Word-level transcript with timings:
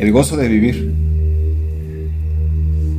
El 0.00 0.12
gozo 0.12 0.38
de 0.38 0.48
vivir. 0.48 0.94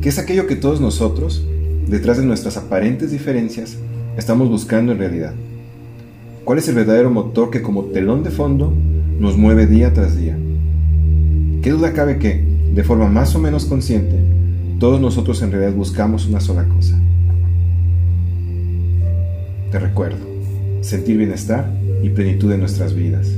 ¿Qué 0.00 0.08
es 0.08 0.20
aquello 0.20 0.46
que 0.46 0.54
todos 0.54 0.80
nosotros, 0.80 1.44
detrás 1.88 2.18
de 2.18 2.24
nuestras 2.24 2.56
aparentes 2.56 3.10
diferencias, 3.10 3.76
estamos 4.16 4.48
buscando 4.48 4.92
en 4.92 4.98
realidad? 4.98 5.34
¿Cuál 6.44 6.58
es 6.58 6.68
el 6.68 6.76
verdadero 6.76 7.10
motor 7.10 7.50
que 7.50 7.60
como 7.60 7.86
telón 7.86 8.22
de 8.22 8.30
fondo 8.30 8.72
nos 9.18 9.36
mueve 9.36 9.66
día 9.66 9.92
tras 9.92 10.16
día? 10.16 10.38
¿Qué 11.60 11.70
duda 11.70 11.92
cabe 11.92 12.18
que, 12.18 12.46
de 12.72 12.84
forma 12.84 13.08
más 13.08 13.34
o 13.34 13.40
menos 13.40 13.64
consciente, 13.64 14.20
todos 14.78 15.00
nosotros 15.00 15.42
en 15.42 15.50
realidad 15.50 15.74
buscamos 15.74 16.28
una 16.28 16.38
sola 16.38 16.68
cosa? 16.68 17.00
Te 19.72 19.78
recuerdo, 19.80 20.24
sentir 20.82 21.16
bienestar 21.16 21.68
y 22.00 22.10
plenitud 22.10 22.52
en 22.52 22.60
nuestras 22.60 22.94
vidas. 22.94 23.28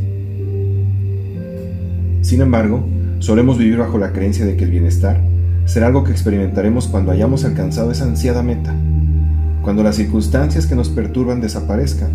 Sin 2.21 2.43
embargo, 2.43 2.85
solemos 3.25 3.57
vivir 3.57 3.79
bajo 3.79 3.97
la 3.97 4.13
creencia 4.13 4.45
de 4.45 4.55
que 4.55 4.65
el 4.65 4.71
bienestar 4.71 5.19
será 5.65 5.87
algo 5.87 6.05
que 6.05 6.13
experimentaremos 6.13 6.89
cuando 6.89 7.11
hayamos 7.11 7.47
alcanzado 7.47 7.91
esa 7.91 8.05
ansiada 8.05 8.43
meta, 8.43 8.75
cuando 9.63 9.83
las 9.83 9.97
circunstancias 9.97 10.67
que 10.67 10.75
nos 10.75 10.91
perturban 10.91 11.41
desaparezcan 11.41 12.11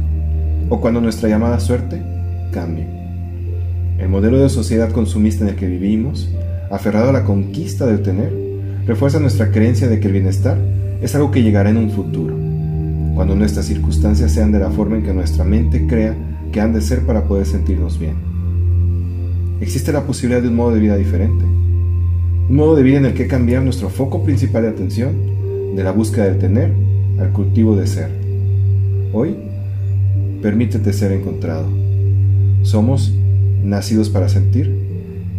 o 0.69 0.79
cuando 0.79 1.01
nuestra 1.01 1.27
llamada 1.27 1.59
suerte 1.59 1.99
cambie. 2.51 2.85
El 3.97 4.07
modelo 4.07 4.37
de 4.37 4.49
sociedad 4.49 4.91
consumista 4.91 5.43
en 5.43 5.49
el 5.49 5.55
que 5.55 5.65
vivimos, 5.65 6.29
aferrado 6.69 7.09
a 7.09 7.13
la 7.13 7.23
conquista 7.23 7.87
del 7.87 8.03
tener, 8.03 8.31
refuerza 8.85 9.19
nuestra 9.19 9.49
creencia 9.49 9.87
de 9.87 9.99
que 9.99 10.05
el 10.05 10.13
bienestar 10.13 10.59
es 11.01 11.15
algo 11.15 11.31
que 11.31 11.41
llegará 11.41 11.71
en 11.71 11.77
un 11.77 11.89
futuro, 11.89 12.35
cuando 13.15 13.33
nuestras 13.33 13.65
circunstancias 13.65 14.31
sean 14.31 14.51
de 14.51 14.59
la 14.59 14.69
forma 14.69 14.97
en 14.97 15.03
que 15.03 15.13
nuestra 15.13 15.43
mente 15.43 15.87
crea 15.87 16.15
que 16.51 16.61
han 16.61 16.71
de 16.71 16.81
ser 16.81 17.03
para 17.07 17.23
poder 17.23 17.47
sentirnos 17.47 17.97
bien 17.97 18.28
existe 19.61 19.91
la 19.91 20.05
posibilidad 20.05 20.41
de 20.41 20.47
un 20.47 20.55
modo 20.55 20.73
de 20.73 20.79
vida 20.79 20.95
diferente. 20.95 21.43
Un 21.43 22.55
modo 22.55 22.75
de 22.75 22.83
vida 22.83 22.97
en 22.97 23.05
el 23.05 23.13
que 23.13 23.27
cambiar 23.27 23.61
nuestro 23.63 23.89
foco 23.89 24.23
principal 24.23 24.63
de 24.63 24.69
atención 24.69 25.75
de 25.75 25.83
la 25.83 25.91
búsqueda 25.91 26.25
del 26.25 26.39
tener 26.39 26.71
al 27.19 27.31
cultivo 27.31 27.75
de 27.75 27.87
ser. 27.87 28.09
Hoy, 29.13 29.35
permítete 30.41 30.93
ser 30.93 31.11
encontrado. 31.11 31.67
Somos 32.63 33.13
nacidos 33.63 34.09
para 34.09 34.29
sentir. 34.29 34.73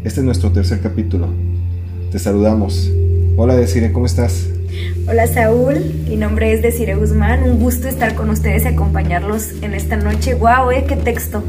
Este 0.05 0.21
es 0.21 0.27
nuestro 0.27 0.51
tercer 0.53 0.81
capítulo. 0.81 1.29
Te 2.13 2.19
saludamos. 2.19 2.91
Hola 3.37 3.57
Desire, 3.57 3.93
¿cómo 3.93 4.07
estás? 4.07 4.49
Hola 5.09 5.27
Saúl, 5.27 5.77
mi 6.09 6.17
nombre 6.17 6.53
es 6.53 6.63
Desire 6.63 6.95
Guzmán. 6.95 7.43
Un 7.43 7.59
gusto 7.59 7.89
estar 7.89 8.15
con 8.15 8.31
ustedes 8.31 8.65
y 8.65 8.69
acompañarlos 8.69 9.51
en 9.63 9.75
esta 9.75 9.97
noche. 9.97 10.35
¡Wow! 10.35 10.71
¿eh? 10.71 10.85
¡Qué 10.87 10.97
texto! 10.97 11.43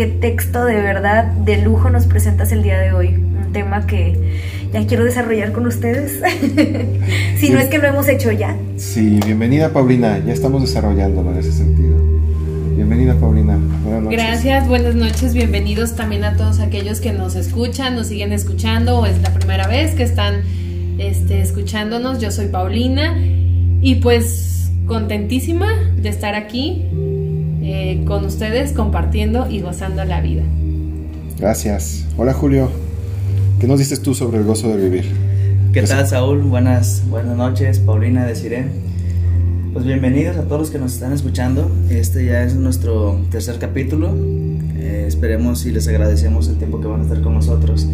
Qué 0.00 0.06
texto 0.06 0.64
de 0.64 0.76
verdad 0.76 1.26
de 1.26 1.58
lujo 1.58 1.90
nos 1.90 2.06
presentas 2.06 2.52
el 2.52 2.62
día 2.62 2.78
de 2.78 2.94
hoy. 2.94 3.08
Un 3.08 3.52
tema 3.52 3.86
que 3.86 4.16
ya 4.72 4.86
quiero 4.86 5.04
desarrollar 5.04 5.52
con 5.52 5.66
ustedes. 5.66 6.22
si 7.36 7.50
no 7.50 7.58
es 7.58 7.66
que 7.66 7.76
lo 7.76 7.86
hemos 7.86 8.08
hecho 8.08 8.32
ya. 8.32 8.56
Sí, 8.78 9.20
bienvenida 9.26 9.68
Paulina, 9.74 10.18
ya 10.24 10.32
estamos 10.32 10.62
desarrollándolo 10.62 11.32
en 11.32 11.36
ese 11.36 11.52
sentido. 11.52 11.98
Bienvenida 12.76 13.14
Paulina, 13.16 13.58
buenas 13.84 14.04
noches. 14.04 14.18
Gracias, 14.18 14.68
buenas 14.68 14.94
noches, 14.94 15.34
bienvenidos 15.34 15.94
también 15.94 16.24
a 16.24 16.34
todos 16.34 16.60
aquellos 16.60 17.02
que 17.02 17.12
nos 17.12 17.36
escuchan, 17.36 17.94
nos 17.94 18.06
siguen 18.06 18.32
escuchando 18.32 19.00
o 19.00 19.04
es 19.04 19.20
la 19.20 19.34
primera 19.34 19.68
vez 19.68 19.94
que 19.94 20.04
están 20.04 20.44
este, 20.96 21.42
escuchándonos. 21.42 22.20
Yo 22.20 22.30
soy 22.30 22.46
Paulina 22.46 23.18
y 23.82 23.96
pues 23.96 24.70
contentísima 24.86 25.68
de 25.94 26.08
estar 26.08 26.34
aquí 26.34 26.86
eh, 27.72 28.04
con 28.04 28.24
ustedes 28.24 28.72
compartiendo 28.72 29.48
y 29.48 29.60
gozando 29.60 30.04
la 30.04 30.20
vida. 30.20 30.42
Gracias. 31.38 32.04
Hola 32.16 32.32
Julio, 32.32 32.68
¿qué 33.60 33.68
nos 33.68 33.78
dices 33.78 34.02
tú 34.02 34.12
sobre 34.12 34.38
el 34.38 34.44
gozo 34.44 34.68
de 34.68 34.76
vivir? 34.76 35.04
¿Qué 35.72 35.82
tal 35.82 36.04
Saúl? 36.08 36.40
Buenas, 36.40 37.04
buenas 37.08 37.36
noches, 37.36 37.78
Paulina 37.78 38.26
de 38.26 38.34
Siré. 38.34 38.64
Pues 39.72 39.84
bienvenidos 39.84 40.36
a 40.36 40.42
todos 40.42 40.62
los 40.62 40.70
que 40.70 40.80
nos 40.80 40.94
están 40.94 41.12
escuchando. 41.12 41.70
Este 41.88 42.24
ya 42.24 42.42
es 42.42 42.56
nuestro 42.56 43.20
tercer 43.30 43.60
capítulo. 43.60 44.16
Eh, 44.76 45.04
esperemos 45.06 45.64
y 45.64 45.70
les 45.70 45.86
agradecemos 45.86 46.48
el 46.48 46.56
tiempo 46.56 46.80
que 46.80 46.88
van 46.88 47.02
a 47.02 47.04
estar 47.04 47.20
con 47.20 47.34
nosotros. 47.34 47.86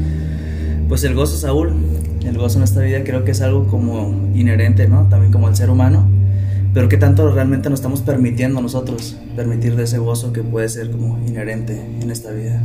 Pues 0.89 1.05
el 1.05 1.15
gozo, 1.15 1.37
Saúl, 1.37 1.75
el 2.25 2.39
gozo 2.39 2.57
en 2.57 2.65
esta 2.65 2.81
vida 2.81 3.05
creo 3.05 3.25
que 3.25 3.33
es 3.33 3.43
algo 3.43 3.67
como 3.67 4.31
inherente, 4.35 4.89
¿no? 4.89 5.07
También 5.11 5.33
como 5.33 5.51
el 5.51 5.55
ser 5.55 5.69
humano 5.69 6.16
pero 6.77 6.91
qué 6.91 6.99
tanto 6.99 7.33
realmente 7.33 7.71
nos 7.71 7.79
estamos 7.79 8.03
permitiendo 8.03 8.61
nosotros 8.61 9.17
permitir 9.35 9.77
de 9.77 9.85
ese 9.85 9.97
gozo 9.97 10.35
que 10.35 10.43
puede 10.43 10.69
ser 10.69 10.91
como 10.91 11.19
inherente 11.27 11.81
en 12.03 12.11
esta 12.11 12.33
vida. 12.33 12.61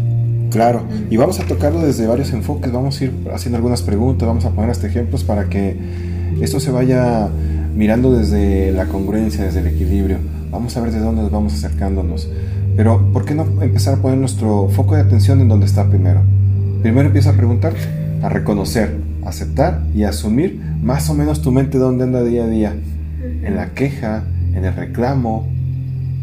Claro, 0.49 0.83
y 1.09 1.15
vamos 1.15 1.39
a 1.39 1.45
tocarlo 1.45 1.79
desde 1.79 2.07
varios 2.07 2.33
enfoques, 2.33 2.73
vamos 2.73 2.99
a 2.99 3.05
ir 3.05 3.13
haciendo 3.33 3.55
algunas 3.55 3.81
preguntas, 3.81 4.27
vamos 4.27 4.43
a 4.43 4.49
poner 4.49 4.69
hasta 4.69 4.87
ejemplos 4.87 5.23
para 5.23 5.47
que 5.47 5.77
esto 6.41 6.59
se 6.59 6.71
vaya 6.71 7.29
mirando 7.73 8.11
desde 8.11 8.73
la 8.73 8.87
congruencia, 8.87 9.45
desde 9.45 9.61
el 9.61 9.67
equilibrio. 9.67 10.17
Vamos 10.51 10.75
a 10.75 10.81
ver 10.81 10.91
de 10.91 10.99
dónde 10.99 11.21
nos 11.21 11.31
vamos 11.31 11.53
acercándonos. 11.53 12.27
Pero, 12.75 13.13
¿por 13.13 13.23
qué 13.23 13.33
no 13.33 13.45
empezar 13.61 13.93
a 13.93 14.01
poner 14.01 14.17
nuestro 14.17 14.67
foco 14.67 14.95
de 14.95 15.03
atención 15.03 15.39
en 15.39 15.47
donde 15.47 15.67
está 15.67 15.87
primero? 15.87 16.19
Primero 16.81 17.07
empieza 17.07 17.29
a 17.29 17.33
preguntarte, 17.37 17.79
a 18.21 18.27
reconocer, 18.27 18.93
aceptar 19.25 19.83
y 19.95 20.03
asumir 20.03 20.59
más 20.83 21.09
o 21.09 21.13
menos 21.13 21.41
tu 21.41 21.53
mente 21.53 21.77
dónde 21.77 22.03
anda 22.03 22.21
día 22.23 22.43
a 22.43 22.47
día 22.47 22.75
en 23.43 23.55
la 23.55 23.73
queja, 23.73 24.23
en 24.53 24.65
el 24.65 24.75
reclamo, 24.75 25.47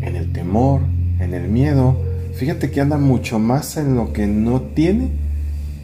en 0.02 0.16
el 0.16 0.32
temor, 0.32 0.82
en 1.20 1.34
el 1.34 1.48
miedo. 1.48 2.00
Fíjate 2.34 2.70
que 2.70 2.80
anda 2.80 2.98
mucho 2.98 3.38
más 3.38 3.76
en 3.76 3.96
lo 3.96 4.12
que 4.12 4.26
no 4.26 4.60
tiene 4.62 5.10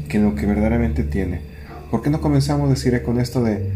que 0.09 0.19
en 0.19 0.25
lo 0.25 0.35
que 0.35 0.47
verdaderamente 0.47 1.03
tiene. 1.03 1.41
¿Por 1.91 2.03
qué 2.03 2.11
no 2.11 2.21
comenzamos 2.21 2.67
a 2.67 2.71
decir 2.71 3.03
con 3.03 3.21
esto 3.21 3.43
de, 3.43 3.71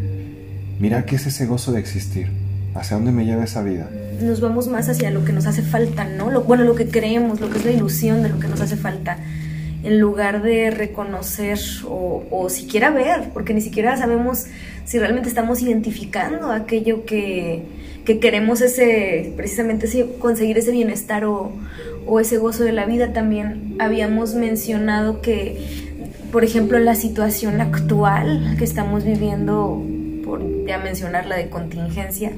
mira 0.79 1.05
qué 1.05 1.15
es 1.15 1.25
ese 1.25 1.45
gozo 1.45 1.71
de 1.71 1.79
existir? 1.79 2.27
¿Hacia 2.75 2.97
dónde 2.97 3.11
me 3.11 3.25
lleva 3.25 3.43
esa 3.43 3.63
vida? 3.63 3.89
Nos 4.21 4.41
vamos 4.41 4.67
más 4.67 4.89
hacia 4.89 5.09
lo 5.11 5.25
que 5.25 5.33
nos 5.33 5.47
hace 5.47 5.61
falta, 5.61 6.05
¿no? 6.05 6.29
Lo, 6.29 6.43
bueno, 6.43 6.63
lo 6.63 6.75
que 6.75 6.87
creemos, 6.87 7.39
lo 7.39 7.49
que 7.49 7.57
es 7.57 7.65
la 7.65 7.71
ilusión 7.71 8.21
de 8.21 8.29
lo 8.29 8.39
que 8.39 8.47
nos 8.47 8.61
hace 8.61 8.75
falta 8.75 9.17
en 9.83 9.99
lugar 9.99 10.43
de 10.43 10.71
reconocer 10.71 11.57
o, 11.87 12.25
o, 12.29 12.49
siquiera 12.49 12.89
ver, 12.89 13.29
porque 13.33 13.53
ni 13.53 13.61
siquiera 13.61 13.97
sabemos 13.97 14.45
si 14.89 14.97
realmente 14.97 15.29
estamos 15.29 15.61
identificando 15.61 16.51
aquello 16.51 17.05
que, 17.05 17.61
que 18.05 18.17
queremos 18.17 18.59
ese, 18.61 19.33
precisamente 19.37 19.85
ese, 19.85 20.07
conseguir 20.17 20.57
ese 20.57 20.71
bienestar 20.71 21.25
o, 21.25 21.51
o, 22.07 22.19
ese 22.19 22.39
gozo 22.39 22.63
de 22.63 22.71
la 22.71 22.87
vida. 22.87 23.13
También 23.13 23.75
habíamos 23.77 24.33
mencionado 24.33 25.21
que, 25.21 25.63
por 26.31 26.43
ejemplo, 26.43 26.79
la 26.79 26.95
situación 26.95 27.61
actual 27.61 28.55
que 28.57 28.63
estamos 28.63 29.03
viviendo, 29.03 29.79
por 30.25 30.41
ya 30.65 30.79
mencionar 30.79 31.27
la 31.27 31.35
de 31.35 31.49
contingencia, 31.49 32.31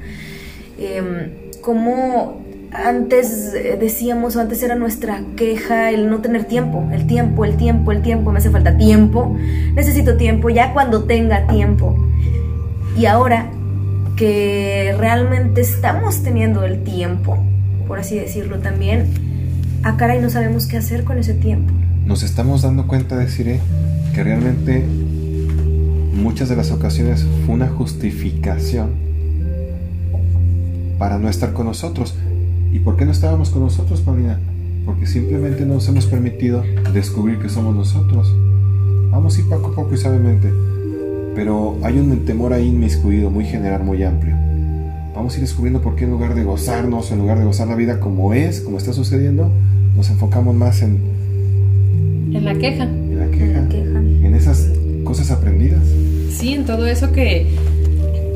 eh, 0.78 1.54
cómo 1.62 2.42
antes 2.74 3.54
eh, 3.54 3.78
decíamos, 3.80 4.36
o 4.36 4.42
antes 4.42 4.62
era 4.62 4.76
nuestra 4.76 5.24
queja 5.38 5.90
el 5.90 6.10
no 6.10 6.20
tener 6.20 6.44
tiempo, 6.44 6.90
el 6.92 7.08
tiempo, 7.08 7.46
el 7.46 7.56
tiempo, 7.56 7.94
el 7.94 8.02
tiempo, 8.02 8.30
me 8.34 8.40
hace 8.40 8.50
falta 8.50 8.76
tiempo, 8.76 9.38
necesito 9.74 10.18
tiempo, 10.18 10.50
ya 10.50 10.74
cuando 10.74 11.06
tenga 11.06 11.48
tiempo. 11.48 12.11
Y 12.98 13.06
ahora 13.06 13.52
que 14.16 14.94
realmente 14.98 15.62
estamos 15.62 16.24
teniendo 16.24 16.64
el 16.64 16.84
tiempo, 16.84 17.38
por 17.88 18.00
así 18.00 18.16
decirlo 18.16 18.60
también, 18.60 19.08
a 19.84 19.98
cara 19.98 20.16
y 20.16 20.22
no 20.22 20.30
sabemos 20.30 20.68
qué 20.68 20.78
hacer 20.78 21.04
con 21.04 21.18
ese 21.18 21.34
tiempo. 21.34 21.74
Nos 22.06 22.24
estamos 22.24 22.62
dando 22.62 22.88
cuenta, 22.88 23.18
deciré, 23.18 23.60
que 24.14 24.24
realmente 24.24 24.86
muchas 26.14 26.50
de 26.50 26.56
las 26.56 26.72
ocasiones 26.72 27.26
fue 27.46 27.56
una 27.56 27.68
justificación 27.68 28.92
para 31.00 31.18
no 31.18 31.30
estar 31.30 31.54
con 31.54 31.66
nosotros. 31.66 32.16
¿Y 32.72 32.80
por 32.80 32.98
qué 32.98 33.06
no 33.06 33.12
estábamos 33.12 33.50
con 33.50 33.64
nosotros, 33.64 34.02
Paulina? 34.02 34.40
Porque 34.86 35.08
simplemente 35.08 35.66
no 35.66 35.76
nos 35.76 35.88
hemos 35.88 36.06
permitido 36.06 36.64
descubrir 36.94 37.40
que 37.40 37.50
somos 37.50 37.76
nosotros. 37.76 38.32
Vamos 39.10 39.40
a 39.40 39.50
poco 39.50 39.72
a 39.72 39.76
poco 39.76 39.94
y 39.94 39.98
sabiamente. 39.98 40.71
Pero 41.36 41.78
hay 41.84 41.98
un 41.98 42.26
temor 42.26 42.54
ahí 42.54 42.68
inmiscuido, 42.68 43.30
muy 43.30 43.46
general, 43.46 43.84
muy 43.84 44.04
amplio. 44.04 44.36
Vamos 45.16 45.34
a 45.34 45.38
ir 45.38 45.42
descubriendo 45.42 45.82
por 45.82 45.96
qué 45.96 46.06
en 46.06 46.12
lugar 46.12 46.36
de 46.36 46.44
gozarnos, 46.44 47.12
en 47.12 47.20
lugar 47.20 47.40
de 47.40 47.46
gozar 47.46 47.68
la 47.68 47.76
vida 47.76 48.00
como 48.00 48.34
es, 48.34 48.62
como 48.62 48.78
está 48.78 48.94
sucediendo, 48.94 49.52
nos 49.96 50.10
enfocamos 50.10 50.56
más 50.56 50.82
en... 50.82 51.00
En 52.34 52.46
la 52.46 52.56
queja. 52.56 52.84
En 52.84 53.20
la 53.20 53.30
queja. 53.30 53.44
En, 53.46 53.54
la 53.54 53.70
queja. 53.70 54.00
en 54.00 54.36
esas 54.36 54.70
cosas 55.04 55.32
aprendidas. 55.32 55.84
Sí, 56.32 56.54
en 56.54 56.66
todo 56.66 56.88
eso 56.88 57.12
que, 57.12 57.48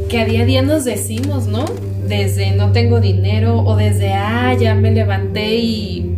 que 0.10 0.20
a 0.20 0.26
día 0.26 0.42
a 0.42 0.46
día 0.46 0.62
nos 0.62 0.84
decimos, 0.84 1.48
¿no? 1.48 1.66
desde 2.08 2.52
no 2.56 2.72
tengo 2.72 3.00
dinero 3.00 3.60
o 3.62 3.76
desde, 3.76 4.14
ah, 4.14 4.56
ya 4.60 4.76
me 4.76 4.92
levanté 4.92 5.56
y 5.56 6.12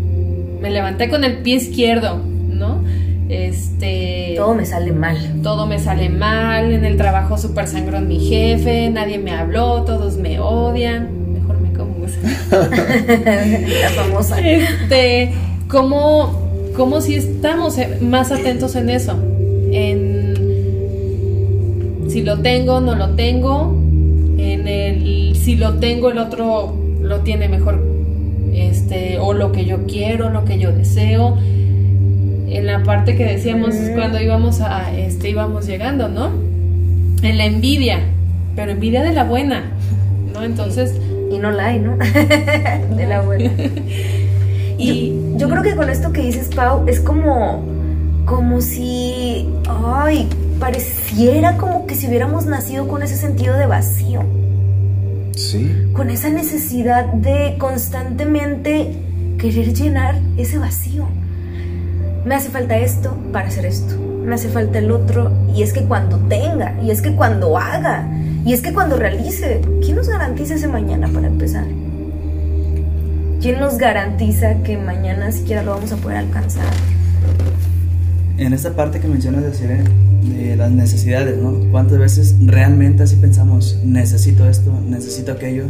me 0.61 0.69
levanté 0.69 1.09
con 1.09 1.23
el 1.23 1.37
pie 1.37 1.55
izquierdo, 1.55 2.21
¿no? 2.49 2.83
Este... 3.29 4.16
Todo 4.37 4.53
me 4.53 4.65
sale 4.65 4.91
mal. 4.91 5.17
Todo 5.43 5.65
me 5.67 5.79
sale 5.79 6.09
mal, 6.09 6.71
en 6.71 6.85
el 6.85 6.97
trabajo 6.97 7.37
súper 7.37 7.67
sangrón 7.67 8.07
mi 8.07 8.19
jefe, 8.19 8.89
nadie 8.89 9.17
me 9.17 9.31
habló, 9.31 9.83
todos 9.83 10.17
me 10.17 10.39
odian. 10.39 11.33
Mejor 11.33 11.59
me 11.59 11.73
como 11.73 11.95
La 12.51 13.89
famosa. 13.89 14.39
Este, 14.39 15.33
¿cómo, 15.67 16.71
¿cómo 16.75 17.01
si 17.01 17.15
estamos 17.15 17.77
más 18.01 18.31
atentos 18.31 18.75
en 18.75 18.89
eso? 18.89 19.17
en 19.71 20.27
si 22.09 22.21
lo 22.23 22.39
tengo, 22.39 22.79
no 22.79 22.95
lo 22.95 23.09
tengo, 23.15 23.75
en 24.37 24.67
el 24.67 25.35
si 25.35 25.55
lo 25.55 25.75
tengo 25.75 26.09
el 26.11 26.17
otro 26.17 26.75
lo 27.01 27.19
tiene 27.21 27.47
mejor 27.49 27.83
este 28.53 29.19
o 29.19 29.33
lo 29.33 29.51
que 29.51 29.65
yo 29.65 29.85
quiero, 29.85 30.29
lo 30.29 30.45
que 30.45 30.57
yo 30.59 30.71
deseo. 30.71 31.37
En 32.49 32.65
la 32.65 32.81
parte 32.83 33.15
que 33.15 33.25
decíamos 33.25 33.75
cuando 33.93 34.21
íbamos 34.21 34.61
a 34.61 34.95
este 34.97 35.29
íbamos 35.29 35.67
llegando, 35.67 36.07
¿no? 36.07 36.31
En 37.21 37.37
la 37.37 37.45
envidia, 37.45 37.99
pero 38.55 38.71
envidia 38.71 39.03
de 39.03 39.13
la 39.13 39.25
buena, 39.25 39.63
¿no? 40.33 40.43
Entonces, 40.43 40.93
y 41.29 41.39
no 41.39 41.51
la 41.51 41.67
hay, 41.67 41.79
¿no? 41.79 41.97
de 42.95 43.05
la 43.05 43.21
buena. 43.21 43.51
y 44.77 45.13
yo, 45.35 45.49
creo 45.49 45.61
que 45.61 45.75
con 45.75 45.89
esto 45.89 46.13
que 46.13 46.21
dices, 46.21 46.49
Pau, 46.55 46.87
es 46.87 47.01
como, 47.01 47.65
como 48.25 48.61
si, 48.61 49.49
ay, 49.67 50.27
pareciera 50.59 51.57
como 51.57 51.85
que 51.85 51.95
si 51.95 52.07
hubiéramos 52.07 52.45
nacido 52.45 52.87
con 52.87 53.03
ese 53.03 53.17
sentido 53.17 53.57
de 53.57 53.65
vacío. 53.65 54.23
Sí. 55.35 55.69
Con 55.93 56.09
esa 56.09 56.29
necesidad 56.29 57.05
de 57.05 57.55
constantemente 57.57 58.93
querer 59.37 59.73
llenar 59.73 60.15
ese 60.37 60.57
vacío. 60.57 61.07
Me 62.27 62.35
hace 62.35 62.49
falta 62.49 62.77
esto 62.77 63.15
para 63.31 63.47
hacer 63.47 63.65
esto. 63.65 63.97
Me 63.97 64.35
hace 64.35 64.49
falta 64.49 64.79
el 64.79 64.91
otro. 64.91 65.31
Y 65.55 65.63
es 65.63 65.71
que 65.71 65.85
cuando 65.85 66.17
tenga, 66.27 66.77
y 66.83 66.91
es 66.91 67.01
que 67.01 67.15
cuando 67.15 67.57
haga, 67.57 68.05
y 68.45 68.51
es 68.51 68.61
que 68.61 68.73
cuando 68.73 68.97
realice, 68.97 69.61
¿quién 69.81 69.95
nos 69.95 70.09
garantiza 70.09 70.55
ese 70.55 70.67
mañana 70.67 71.07
para 71.07 71.27
empezar? 71.27 71.63
¿Quién 73.41 73.61
nos 73.61 73.77
garantiza 73.77 74.61
que 74.63 74.75
mañana 74.75 75.31
siquiera 75.31 75.63
lo 75.63 75.71
vamos 75.71 75.93
a 75.93 75.95
poder 75.95 76.17
alcanzar? 76.17 76.65
En 78.37 78.51
esta 78.51 78.75
parte 78.75 78.99
que 78.99 79.07
mencionas 79.07 79.43
de, 79.61 79.83
de 80.23 80.55
las 80.57 80.69
necesidades, 80.69 81.37
¿no? 81.37 81.71
¿Cuántas 81.71 81.97
veces 81.97 82.35
realmente 82.45 83.03
así 83.03 83.15
pensamos, 83.15 83.79
necesito 83.85 84.49
esto, 84.49 84.77
necesito 84.85 85.31
aquello? 85.31 85.63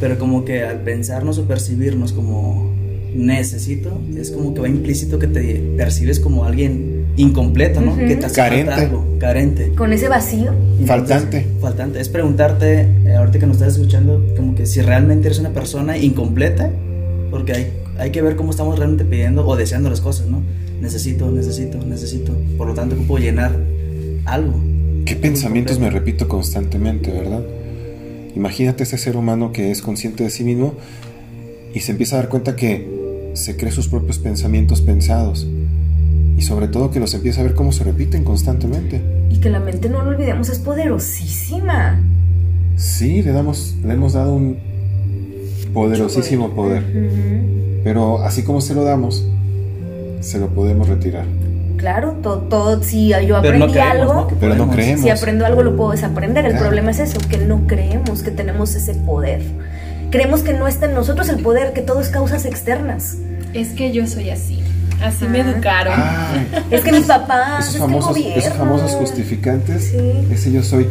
Pero 0.00 0.18
como 0.18 0.44
que 0.44 0.64
al 0.64 0.80
pensarnos 0.80 1.38
o 1.38 1.46
percibirnos 1.46 2.12
como 2.12 2.67
necesito, 3.14 4.00
es 4.16 4.30
como 4.30 4.54
que 4.54 4.60
va 4.60 4.68
implícito 4.68 5.18
que 5.18 5.26
te 5.26 5.54
percibes 5.76 6.20
como 6.20 6.44
alguien 6.44 7.06
incompleto, 7.16 7.80
¿no? 7.80 7.96
Que 7.96 8.16
te 8.16 8.30
carente. 8.30 8.72
algo, 8.72 9.04
carente. 9.18 9.72
Con 9.74 9.92
ese 9.92 10.08
vacío. 10.08 10.52
faltante. 10.86 11.46
Faltante. 11.60 12.00
Es 12.00 12.08
preguntarte, 12.08 12.86
eh, 13.04 13.14
ahorita 13.16 13.38
que 13.38 13.46
nos 13.46 13.56
estás 13.56 13.74
escuchando, 13.74 14.24
como 14.36 14.54
que 14.54 14.66
si 14.66 14.80
realmente 14.80 15.26
eres 15.26 15.38
una 15.38 15.50
persona 15.50 15.98
incompleta, 15.98 16.70
porque 17.30 17.52
hay, 17.52 17.72
hay 17.98 18.10
que 18.10 18.22
ver 18.22 18.36
cómo 18.36 18.50
estamos 18.50 18.78
realmente 18.78 19.04
pidiendo 19.04 19.46
o 19.46 19.56
deseando 19.56 19.90
las 19.90 20.00
cosas, 20.00 20.28
¿no? 20.28 20.42
Necesito, 20.80 21.30
necesito, 21.30 21.78
necesito. 21.78 22.32
Por 22.56 22.68
lo 22.68 22.74
tanto, 22.74 22.96
puedo 22.96 23.22
llenar 23.22 23.52
algo. 24.24 24.60
¿Qué 25.04 25.16
pensamientos 25.16 25.78
me 25.78 25.90
repito 25.90 26.28
constantemente, 26.28 27.10
verdad? 27.10 27.42
Imagínate 28.36 28.84
ese 28.84 28.98
ser 28.98 29.16
humano 29.16 29.52
que 29.52 29.70
es 29.70 29.82
consciente 29.82 30.22
de 30.22 30.30
sí 30.30 30.44
mismo 30.44 30.74
y 31.74 31.80
se 31.80 31.92
empieza 31.92 32.16
a 32.16 32.20
dar 32.20 32.28
cuenta 32.28 32.54
que 32.54 32.97
se 33.34 33.56
cree 33.56 33.72
sus 33.72 33.88
propios 33.88 34.18
pensamientos 34.18 34.80
pensados 34.80 35.46
y 36.38 36.42
sobre 36.42 36.68
todo 36.68 36.90
que 36.90 37.00
los 37.00 37.12
empieza 37.14 37.40
a 37.40 37.44
ver 37.44 37.54
cómo 37.54 37.72
se 37.72 37.82
repiten 37.84 38.22
constantemente. 38.22 39.02
Y 39.28 39.38
que 39.38 39.50
la 39.50 39.58
mente, 39.58 39.88
no 39.88 40.02
lo 40.02 40.10
olvidemos, 40.10 40.48
es 40.48 40.58
poderosísima. 40.60 42.00
Sí, 42.76 43.22
le, 43.22 43.32
damos, 43.32 43.74
le 43.84 43.94
hemos 43.94 44.12
dado 44.12 44.34
un 44.34 44.56
poderosísimo 45.74 46.50
poder. 46.50 46.84
Pero 47.82 48.22
así 48.22 48.44
como 48.44 48.60
se 48.60 48.74
lo 48.74 48.84
damos, 48.84 49.26
se 50.20 50.38
lo 50.38 50.48
podemos 50.48 50.88
retirar. 50.88 51.24
Claro, 51.76 52.16
todo, 52.22 52.38
todo 52.38 52.82
si 52.82 53.08
yo 53.26 53.36
aprendí 53.36 53.78
algo, 53.78 54.28
pero 54.40 54.54
no 54.54 54.70
creemos. 54.70 55.02
Si 55.02 55.10
aprendo 55.10 55.46
algo 55.46 55.62
lo 55.62 55.76
puedo 55.76 55.90
desaprender. 55.90 56.46
El 56.46 56.56
problema 56.56 56.90
es 56.92 57.00
eso, 57.00 57.18
que 57.28 57.38
no 57.38 57.66
creemos 57.66 58.22
que 58.22 58.30
tenemos 58.30 58.74
ese 58.74 58.94
poder. 58.94 59.42
Creemos 60.10 60.40
que 60.40 60.54
no 60.54 60.66
está 60.66 60.86
en 60.86 60.94
nosotros 60.94 61.28
el 61.28 61.42
poder, 61.42 61.74
que 61.74 61.82
todo 61.82 62.00
es 62.00 62.08
causas 62.08 62.46
externas. 62.46 63.18
Es 63.52 63.68
que 63.70 63.92
yo 63.92 64.06
soy 64.06 64.30
así. 64.30 64.62
Así 65.02 65.26
me 65.26 65.40
educaron. 65.40 65.94
es 66.70 66.82
que 66.82 66.92
mis 66.92 67.04
papás. 67.04 67.68
Esos 67.68 67.80
famosos, 67.80 68.16
esos 68.16 68.54
famosos 68.54 68.92
justificantes. 68.92 69.92
Ese 70.30 70.50
yo 70.50 70.62
soy. 70.62 70.88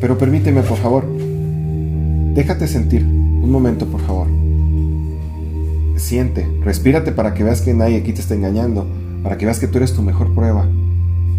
Pero 0.00 0.18
permíteme, 0.18 0.62
por 0.62 0.76
favor. 0.78 1.06
Déjate 2.34 2.66
sentir. 2.66 3.02
Un 3.02 3.50
momento, 3.50 3.86
por 3.86 4.00
favor. 4.00 4.26
Siente. 5.96 6.46
Respírate 6.64 7.12
para 7.12 7.34
que 7.34 7.44
veas 7.44 7.60
que 7.60 7.74
nadie 7.74 7.98
aquí 7.98 8.12
te 8.12 8.20
está 8.20 8.34
engañando. 8.34 8.86
Para 9.22 9.38
que 9.38 9.46
veas 9.46 9.60
que 9.60 9.68
tú 9.68 9.78
eres 9.78 9.92
tu 9.92 10.02
mejor 10.02 10.34
prueba. 10.34 10.66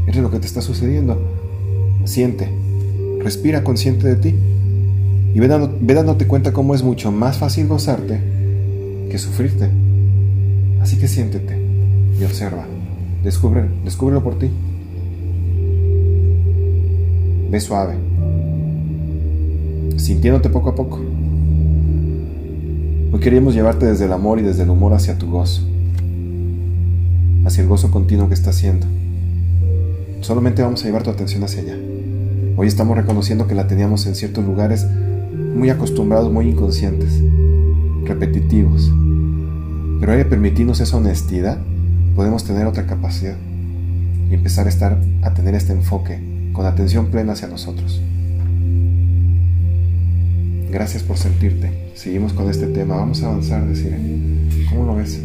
Eres 0.08 0.22
lo 0.22 0.32
que 0.32 0.40
te 0.40 0.48
está 0.48 0.62
sucediendo. 0.62 1.22
Siente. 2.06 2.50
Respira 3.22 3.64
consciente 3.64 4.08
de 4.08 4.16
ti. 4.16 4.36
Y 5.33 5.39
ve, 5.39 5.47
dándote 5.47 6.27
cuenta 6.27 6.53
cómo 6.53 6.75
es 6.75 6.83
mucho 6.83 7.12
más 7.12 7.38
fácil 7.38 7.68
gozarte 7.68 8.19
que 9.09 9.18
sufrirte. 9.18 9.69
Así 10.80 10.97
que 10.97 11.07
siéntete 11.07 11.57
y 12.19 12.24
observa. 12.24 12.65
Descubre, 13.24 13.65
descúbrelo 13.83 14.24
por 14.24 14.38
ti. 14.38 14.50
Ve 17.50 17.59
suave, 17.59 17.95
sintiéndote 19.97 20.50
poco 20.50 20.69
a 20.69 20.75
poco. 20.75 21.00
Hoy 23.12 23.19
queríamos 23.19 23.53
llevarte 23.53 23.85
desde 23.85 24.06
el 24.06 24.13
amor 24.13 24.39
y 24.39 24.41
desde 24.41 24.63
el 24.63 24.69
humor 24.71 24.94
hacia 24.94 25.18
tu 25.18 25.30
gozo, 25.30 25.62
hacia 27.45 27.62
el 27.62 27.68
gozo 27.68 27.91
continuo 27.91 28.27
que 28.27 28.33
estás 28.33 28.57
haciendo. 28.57 28.88
Solamente 30.21 30.63
vamos 30.63 30.81
a 30.83 30.85
llevar 30.85 31.03
tu 31.03 31.12
atención 31.12 31.44
hacia 31.44 31.62
allá. 31.62 31.77
Hoy 32.57 32.68
estamos 32.68 32.97
reconociendo 32.97 33.47
que 33.47 33.56
la 33.56 33.68
teníamos 33.68 34.06
en 34.07 34.15
ciertos 34.15 34.44
lugares 34.45 34.88
muy 35.56 35.69
acostumbrados, 35.69 36.31
muy 36.31 36.50
inconscientes, 36.50 37.21
repetitivos. 38.06 38.91
Pero 40.00 40.12
hay 40.12 40.24
permitirnos 40.24 40.80
esa 40.80 40.97
honestidad 40.97 41.59
podemos 42.15 42.44
tener 42.44 42.68
otra 42.68 42.85
capacidad 42.85 43.35
y 44.30 44.33
empezar 44.33 44.68
a 44.68 44.69
estar 44.69 44.97
a 45.21 45.33
tener 45.33 45.56
este 45.56 45.74
enfoque 45.74 46.19
con 46.53 46.65
atención 46.65 47.07
plena 47.07 47.33
hacia 47.33 47.47
nosotros. 47.47 48.01
Gracias 50.71 51.03
por 51.03 51.18
sentirte. 51.18 51.71
Seguimos 51.94 52.33
con 52.33 52.50
este 52.50 52.65
tema. 52.68 52.95
Vamos 52.95 53.21
a 53.21 53.27
avanzar, 53.27 53.65
decir. 53.68 53.95
¿Cómo 54.69 54.85
lo 54.85 54.95
ves? 54.95 55.19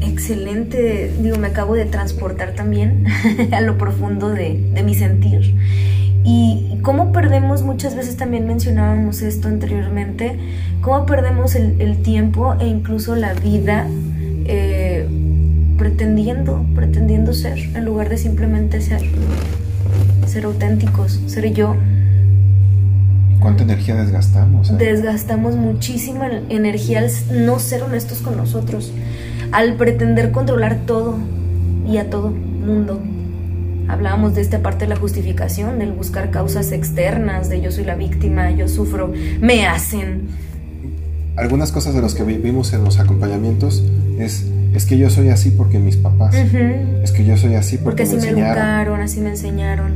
Excelente. 0.00 1.12
Digo, 1.20 1.36
me 1.38 1.48
acabo 1.48 1.74
de 1.74 1.84
transportar 1.84 2.54
también 2.54 3.04
a 3.52 3.60
lo 3.60 3.76
profundo 3.76 4.30
de, 4.30 4.64
de 4.72 4.82
mi 4.82 4.94
sentir. 4.94 5.54
Y 6.24 6.78
cómo 6.82 7.12
perdemos, 7.12 7.62
muchas 7.62 7.96
veces 7.96 8.16
también 8.16 8.46
mencionábamos 8.46 9.22
esto 9.22 9.48
anteriormente, 9.48 10.38
cómo 10.80 11.04
perdemos 11.04 11.54
el, 11.54 11.80
el 11.80 12.02
tiempo 12.02 12.54
e 12.60 12.66
incluso 12.66 13.16
la 13.16 13.34
vida 13.34 13.86
eh, 14.44 15.06
pretendiendo, 15.78 16.64
pretendiendo 16.74 17.32
ser, 17.32 17.58
en 17.58 17.84
lugar 17.84 18.08
de 18.08 18.18
simplemente 18.18 18.80
ser, 18.80 19.02
ser 20.26 20.44
auténticos, 20.44 21.20
ser 21.26 21.52
yo. 21.52 21.76
¿Cuánta 23.40 23.64
energía 23.64 23.96
desgastamos? 23.96 24.70
Eh? 24.70 24.74
Desgastamos 24.78 25.56
muchísima 25.56 26.28
energía 26.48 27.00
al 27.00 27.10
no 27.44 27.58
ser 27.58 27.82
honestos 27.82 28.18
con 28.18 28.36
nosotros, 28.36 28.92
al 29.50 29.74
pretender 29.74 30.30
controlar 30.30 30.78
todo 30.86 31.18
y 31.90 31.96
a 31.96 32.08
todo 32.08 32.30
mundo. 32.30 33.00
Hablábamos 33.92 34.34
de 34.34 34.40
esta 34.40 34.62
parte 34.62 34.86
de 34.86 34.88
la 34.88 34.96
justificación, 34.96 35.78
del 35.78 35.92
buscar 35.92 36.30
causas 36.30 36.72
externas, 36.72 37.50
de 37.50 37.60
yo 37.60 37.70
soy 37.70 37.84
la 37.84 37.94
víctima, 37.94 38.50
yo 38.50 38.66
sufro, 38.66 39.12
me 39.38 39.66
hacen. 39.66 40.28
Algunas 41.36 41.72
cosas 41.72 41.94
de 41.94 42.00
las 42.00 42.14
que 42.14 42.24
vivimos 42.24 42.72
en 42.72 42.84
los 42.84 42.98
acompañamientos 42.98 43.84
es 44.18 44.46
es 44.74 44.86
que 44.86 44.96
yo 44.96 45.10
soy 45.10 45.28
así 45.28 45.50
porque 45.50 45.78
mis 45.78 45.98
papás, 45.98 46.34
es 46.34 47.12
que 47.12 47.26
yo 47.26 47.36
soy 47.36 47.54
así 47.54 47.76
porque, 47.76 48.04
porque 48.04 48.16
así 48.16 48.32
me, 48.32 48.40
educaron, 48.40 49.02
así 49.02 49.20
me 49.20 49.28
enseñaron. 49.28 49.92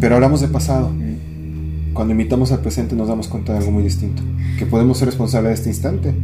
Pero 0.00 0.14
hablamos 0.14 0.40
de 0.40 0.48
pasado. 0.48 0.90
Cuando 1.92 2.14
imitamos 2.14 2.52
al 2.52 2.60
presente 2.60 2.96
nos 2.96 3.08
damos 3.08 3.28
cuenta 3.28 3.52
de 3.52 3.58
algo 3.58 3.70
muy 3.70 3.82
distinto, 3.82 4.22
que 4.58 4.64
podemos 4.64 4.96
ser 4.96 5.08
responsables 5.08 5.50
de 5.50 5.54
este 5.56 5.68
instante, 5.68 6.14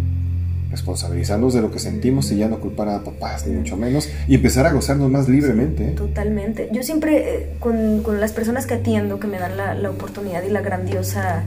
responsabilizarnos 0.77 1.55
de 1.55 1.63
lo 1.63 1.71
que 1.71 1.79
sentimos 1.79 2.31
y 2.33 2.37
ya 2.37 2.49
no 2.49 2.61
culpar 2.61 2.89
a 2.89 3.03
papás, 3.03 3.47
ni 3.47 3.55
mucho 3.55 3.77
menos, 3.77 4.09
y 4.29 4.35
empezar 4.35 4.67
a 4.67 4.73
gozarnos 4.73 5.11
más 5.11 5.29
libremente. 5.29 5.87
Totalmente. 5.93 6.69
Yo 6.73 6.83
siempre, 6.83 7.35
eh, 7.35 7.47
con, 7.59 8.03
con, 8.03 8.21
las 8.21 8.33
personas 8.33 8.67
que 8.67 8.75
atiendo, 8.75 9.19
que 9.19 9.27
me 9.27 9.39
dan 9.39 9.57
la, 9.57 9.75
la 9.75 9.91
oportunidad 9.91 10.43
y 10.45 10.51
la 10.51 10.61
grandiosa 10.61 11.43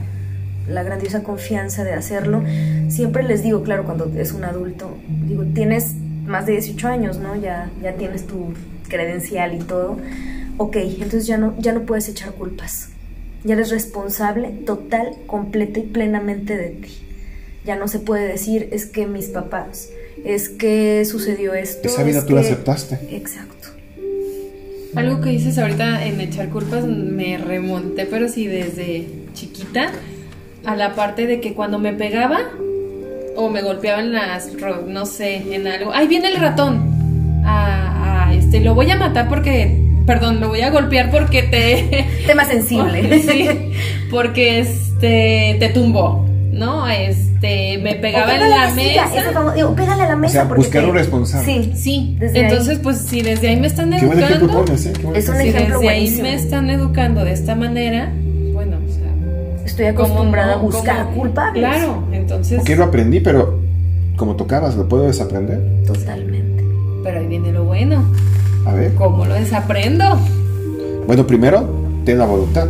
la 0.68 0.82
grandiosa 0.82 1.22
confianza 1.22 1.82
de 1.84 1.94
hacerlo, 1.94 2.42
siempre 2.88 3.24
les 3.24 3.42
digo, 3.42 3.62
claro, 3.62 3.84
cuando 3.84 4.10
es 4.16 4.32
un 4.32 4.44
adulto, 4.44 4.96
digo, 5.26 5.42
tienes 5.52 5.94
más 6.26 6.46
de 6.46 6.52
18 6.52 6.88
años, 6.88 7.18
¿no? 7.18 7.34
Ya, 7.34 7.70
ya 7.82 7.94
tienes 7.94 8.26
tu 8.26 8.52
credencial 8.88 9.54
y 9.54 9.58
todo. 9.58 9.96
Ok, 10.58 10.76
entonces 10.76 11.26
ya 11.26 11.38
no, 11.38 11.54
ya 11.58 11.72
no 11.72 11.82
puedes 11.82 12.08
echar 12.08 12.32
culpas. 12.32 12.90
Ya 13.44 13.54
eres 13.54 13.70
responsable 13.70 14.50
total, 14.66 15.16
completa 15.26 15.80
y 15.80 15.84
plenamente 15.84 16.56
de 16.56 16.68
ti. 16.68 17.09
Ya 17.64 17.76
no 17.76 17.88
se 17.88 17.98
puede 17.98 18.26
decir, 18.28 18.68
es 18.72 18.86
que 18.86 19.06
mis 19.06 19.26
papás, 19.26 19.90
es 20.24 20.48
que 20.48 21.04
sucedió 21.04 21.54
esto. 21.54 21.88
Esa 21.88 22.02
vida 22.02 22.24
tú 22.24 22.34
la 22.34 22.40
aceptaste. 22.40 22.98
Exacto. 23.10 23.68
Algo 24.96 25.20
que 25.20 25.30
dices 25.30 25.56
ahorita 25.58 26.04
en 26.06 26.20
echar 26.20 26.48
culpas 26.48 26.84
me 26.84 27.38
remonté, 27.38 28.06
pero 28.06 28.28
sí 28.28 28.46
desde 28.48 29.06
chiquita 29.34 29.92
a 30.64 30.74
la 30.74 30.94
parte 30.96 31.26
de 31.26 31.40
que 31.40 31.54
cuando 31.54 31.78
me 31.78 31.92
pegaba 31.92 32.40
o 33.36 33.48
me 33.50 33.62
golpeaban 33.62 34.12
las, 34.12 34.60
ro- 34.60 34.84
no 34.88 35.06
sé, 35.06 35.54
en 35.54 35.66
algo, 35.68 35.92
ahí 35.92 36.08
viene 36.08 36.28
el 36.28 36.36
ratón. 36.36 37.42
Ah, 37.44 38.26
ah, 38.28 38.34
este, 38.34 38.60
lo 38.60 38.74
voy 38.74 38.90
a 38.90 38.96
matar 38.96 39.28
porque, 39.28 39.78
perdón, 40.06 40.40
lo 40.40 40.48
voy 40.48 40.62
a 40.62 40.70
golpear 40.70 41.10
porque 41.12 41.44
te, 41.44 42.06
Tema 42.26 42.44
sensible. 42.44 43.22
sí, 43.22 43.48
porque 44.10 44.58
este, 44.58 45.56
te 45.60 45.68
tumbó, 45.72 46.26
¿no? 46.52 46.88
Este, 47.42 47.78
me 47.78 47.94
O 47.96 48.00
pegaba 48.02 48.34
en 48.34 48.50
la 48.50 48.70
silla, 48.74 49.04
eso 49.06 49.14
mesa. 49.16 49.30
vamos- 49.34 49.54
digo, 49.54 49.74
pégale 49.74 50.02
a 50.02 50.08
la 50.08 50.16
mesa. 50.16 50.32
sea, 50.32 50.48
porque 50.48 50.58
buscar 50.62 50.84
un 50.84 50.94
responsable. 50.94 51.46
Sí, 51.46 51.72
Sí, 51.74 52.16
Desde 52.20 52.40
entonces 52.42 52.76
ahí. 52.76 52.80
pues 52.82 52.98
si 52.98 53.22
desde 53.22 53.48
ahí 53.48 53.56
me 53.58 53.66
están 53.66 53.90
Qué 53.92 54.04
buen 54.04 54.18
ejemplo 54.18 54.46
educando, 54.46 54.64
pones, 54.66 54.86
¿eh? 54.86 54.92
Qué 54.94 55.02
buen 55.06 55.16
Es 55.16 55.28
un 55.28 55.34
ejemplo. 55.36 55.42
si 55.52 55.56
ejemplo 55.56 55.78
desde 55.80 55.88
ahí 55.90 56.18
me 56.22 56.34
están 56.34 56.70
educando 56.70 57.24
de 57.24 57.32
esta 57.32 57.54
manera, 57.54 58.12
bueno, 58.52 58.76
o 58.76 58.92
sea, 58.92 59.64
estoy 59.64 59.86
¿cómo 59.94 60.04
acostumbrada 60.08 60.52
no? 60.56 60.58
a 60.58 60.62
buscar 60.62 61.04
¿Cómo? 61.06 61.16
culpables. 61.16 61.64
Claro, 61.66 62.02
entonces, 62.12 62.58
Porque 62.58 62.76
lo 62.76 62.84
aprendí, 62.84 63.20
pero 63.20 63.58
como 64.16 64.36
tocabas, 64.36 64.76
¿lo 64.76 64.86
puedo 64.86 65.06
desaprender? 65.06 65.60
Totalmente. 65.86 66.62
pero 67.02 67.20
ahí 67.20 67.26
viene 67.26 67.50
lo 67.52 67.64
bueno, 67.64 68.04
A 68.66 68.74
ver. 68.74 68.94
¿cómo 68.96 69.24
lo 69.24 69.32
desaprendo? 69.34 70.04
Bueno, 71.06 71.26
primero, 71.26 71.66
ten 72.04 72.18
la 72.18 72.26
voluntad. 72.26 72.68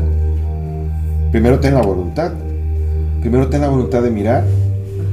Primero, 1.33 1.59
ten 1.59 1.75
la 1.75 1.83
voluntad. 1.83 2.31
Primero, 3.21 3.49
ten 3.49 3.61
la 3.61 3.69
voluntad 3.69 4.03
de 4.03 4.11
mirar 4.11 4.45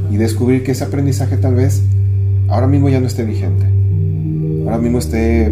y 0.10 0.18
descubrir 0.18 0.64
que 0.64 0.72
ese 0.72 0.84
aprendizaje 0.84 1.38
tal 1.38 1.56
vez 1.56 1.84
ahora 2.48 2.68
mismo 2.68 2.90
ya 2.90 3.00
no 3.00 3.08
esté 3.08 3.24
vigente. 3.24 3.66
Ahora 4.66 4.78
mismo 4.78 5.00
esté 5.00 5.52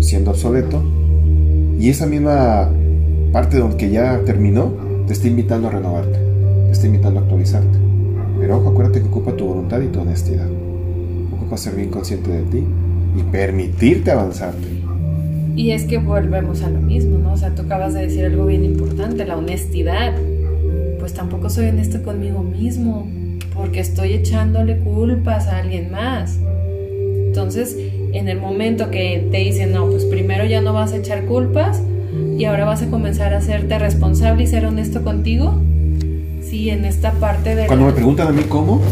siendo 0.00 0.30
obsoleto. 0.30 0.82
Y 1.78 1.90
esa 1.90 2.06
misma 2.06 2.70
parte 3.32 3.58
donde 3.58 3.90
ya 3.90 4.20
terminó 4.24 4.72
te 5.06 5.12
está 5.12 5.28
invitando 5.28 5.68
a 5.68 5.70
renovarte. 5.70 6.18
Te 6.66 6.72
está 6.72 6.86
invitando 6.86 7.20
a 7.20 7.22
actualizarte. 7.22 7.78
Pero 8.40 8.58
ojo, 8.58 8.70
acuérdate 8.70 9.00
que 9.00 9.08
ocupa 9.08 9.32
tu 9.32 9.46
voluntad 9.46 9.80
y 9.80 9.88
tu 9.88 10.00
honestidad. 10.00 10.46
Ocupa 11.34 11.56
ser 11.56 11.74
bien 11.74 11.90
consciente 11.90 12.30
de 12.30 12.42
ti 12.42 12.64
y 13.16 13.22
permitirte 13.30 14.10
avanzarte. 14.10 14.68
Y 15.56 15.72
es 15.72 15.84
que 15.84 15.98
volvemos 15.98 16.62
a 16.62 16.70
lo 16.70 16.80
mismo, 16.80 17.18
¿no? 17.18 17.32
O 17.32 17.36
sea, 17.36 17.54
tú 17.54 17.62
acabas 17.62 17.92
de 17.92 18.02
decir 18.02 18.24
algo 18.24 18.46
bien 18.46 18.64
importante, 18.64 19.24
la 19.24 19.36
honestidad. 19.36 20.14
Pues 21.08 21.16
tampoco 21.16 21.48
soy 21.48 21.68
honesto 21.68 22.02
conmigo 22.02 22.42
mismo, 22.42 23.08
porque 23.54 23.80
estoy 23.80 24.12
echándole 24.12 24.76
culpas 24.76 25.46
a 25.46 25.56
alguien 25.56 25.90
más. 25.90 26.38
Entonces, 27.28 27.74
en 28.12 28.28
el 28.28 28.38
momento 28.38 28.90
que 28.90 29.26
te 29.30 29.38
dicen, 29.38 29.72
no, 29.72 29.86
pues 29.86 30.04
primero 30.04 30.44
ya 30.44 30.60
no 30.60 30.74
vas 30.74 30.92
a 30.92 30.96
echar 30.98 31.24
culpas 31.24 31.82
y 32.36 32.44
ahora 32.44 32.66
vas 32.66 32.82
a 32.82 32.90
comenzar 32.90 33.32
a 33.32 33.38
hacerte 33.38 33.78
responsable 33.78 34.42
y 34.42 34.46
ser 34.48 34.66
honesto 34.66 35.02
contigo, 35.02 35.58
sí, 36.42 36.68
en 36.68 36.84
esta 36.84 37.12
parte 37.12 37.54
de... 37.56 37.64
Cuando 37.68 37.86
la- 37.86 37.90
me 37.92 37.96
preguntan 37.96 38.28
a 38.28 38.32
mí 38.32 38.42
cómo, 38.46 38.82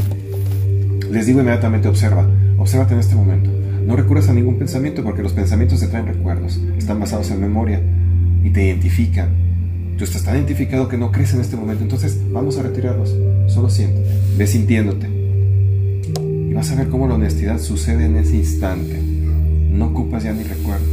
les 1.11 1.27
digo 1.27 1.41
inmediatamente 1.41 1.87
observa, 1.87 2.27
obsérvate 2.57 2.95
en 2.95 3.01
este 3.01 3.15
momento. 3.15 3.51
No 3.87 3.95
recurras 3.95 4.31
a 4.31 4.33
ningún 4.33 4.57
pensamiento 4.57 5.05
porque 5.05 5.23
los 5.23 5.35
pensamientos 5.35 5.81
te 5.81 5.89
traen 5.89 6.07
recuerdos, 6.07 6.63
están 6.79 6.99
basados 6.99 7.31
en 7.31 7.43
memoria 7.43 7.83
y 8.43 8.49
te 8.49 8.65
identifican. 8.65 9.45
Tú 9.99 10.05
estás 10.05 10.25
tan 10.25 10.37
identificado 10.37 10.89
que 10.89 10.99
no 10.99 11.11
crees 11.11 11.33
en 11.35 11.41
este 11.41 11.57
momento, 11.57 11.83
entonces 11.83 12.19
vamos 12.31 12.59
a 12.59 12.63
retirarlos. 12.63 13.15
Solo 13.47 13.71
siéntate, 13.71 14.05
ve 14.37 14.47
sintiéndote. 14.47 15.09
Y 15.09 16.53
vas 16.53 16.71
a 16.71 16.75
ver 16.77 16.89
cómo 16.89 17.09
la 17.09 17.15
honestidad 17.15 17.59
sucede 17.59 18.05
en 18.05 18.17
ese 18.17 18.37
instante. 18.37 19.01
No 19.71 19.87
ocupas 19.87 20.25
ya 20.25 20.33
ni 20.33 20.43
recuerdos. 20.43 20.89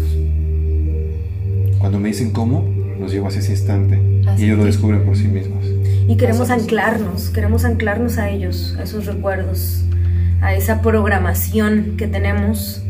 Cuando 1.79 1.99
me 1.99 2.09
dicen 2.09 2.31
cómo, 2.31 2.63
los 2.99 3.11
llevo 3.11 3.27
hacia 3.27 3.39
ese 3.39 3.51
instante 3.51 3.99
Así 4.27 4.43
y 4.43 4.45
ellos 4.45 4.57
lo 4.59 4.67
es. 4.67 4.75
descubren 4.75 5.03
por 5.03 5.17
sí 5.17 5.27
mismos. 5.27 5.65
Y 6.07 6.15
queremos 6.15 6.47
Nosotros- 6.47 6.61
anclarnos, 6.63 7.29
queremos 7.29 7.65
anclarnos 7.65 8.17
a 8.17 8.29
ellos, 8.29 8.75
a 8.79 8.83
esos 8.83 9.05
recuerdos, 9.05 9.83
a 10.41 10.53
esa 10.53 10.81
programación 10.81 11.95
que 11.97 12.07
tenemos. 12.07 12.81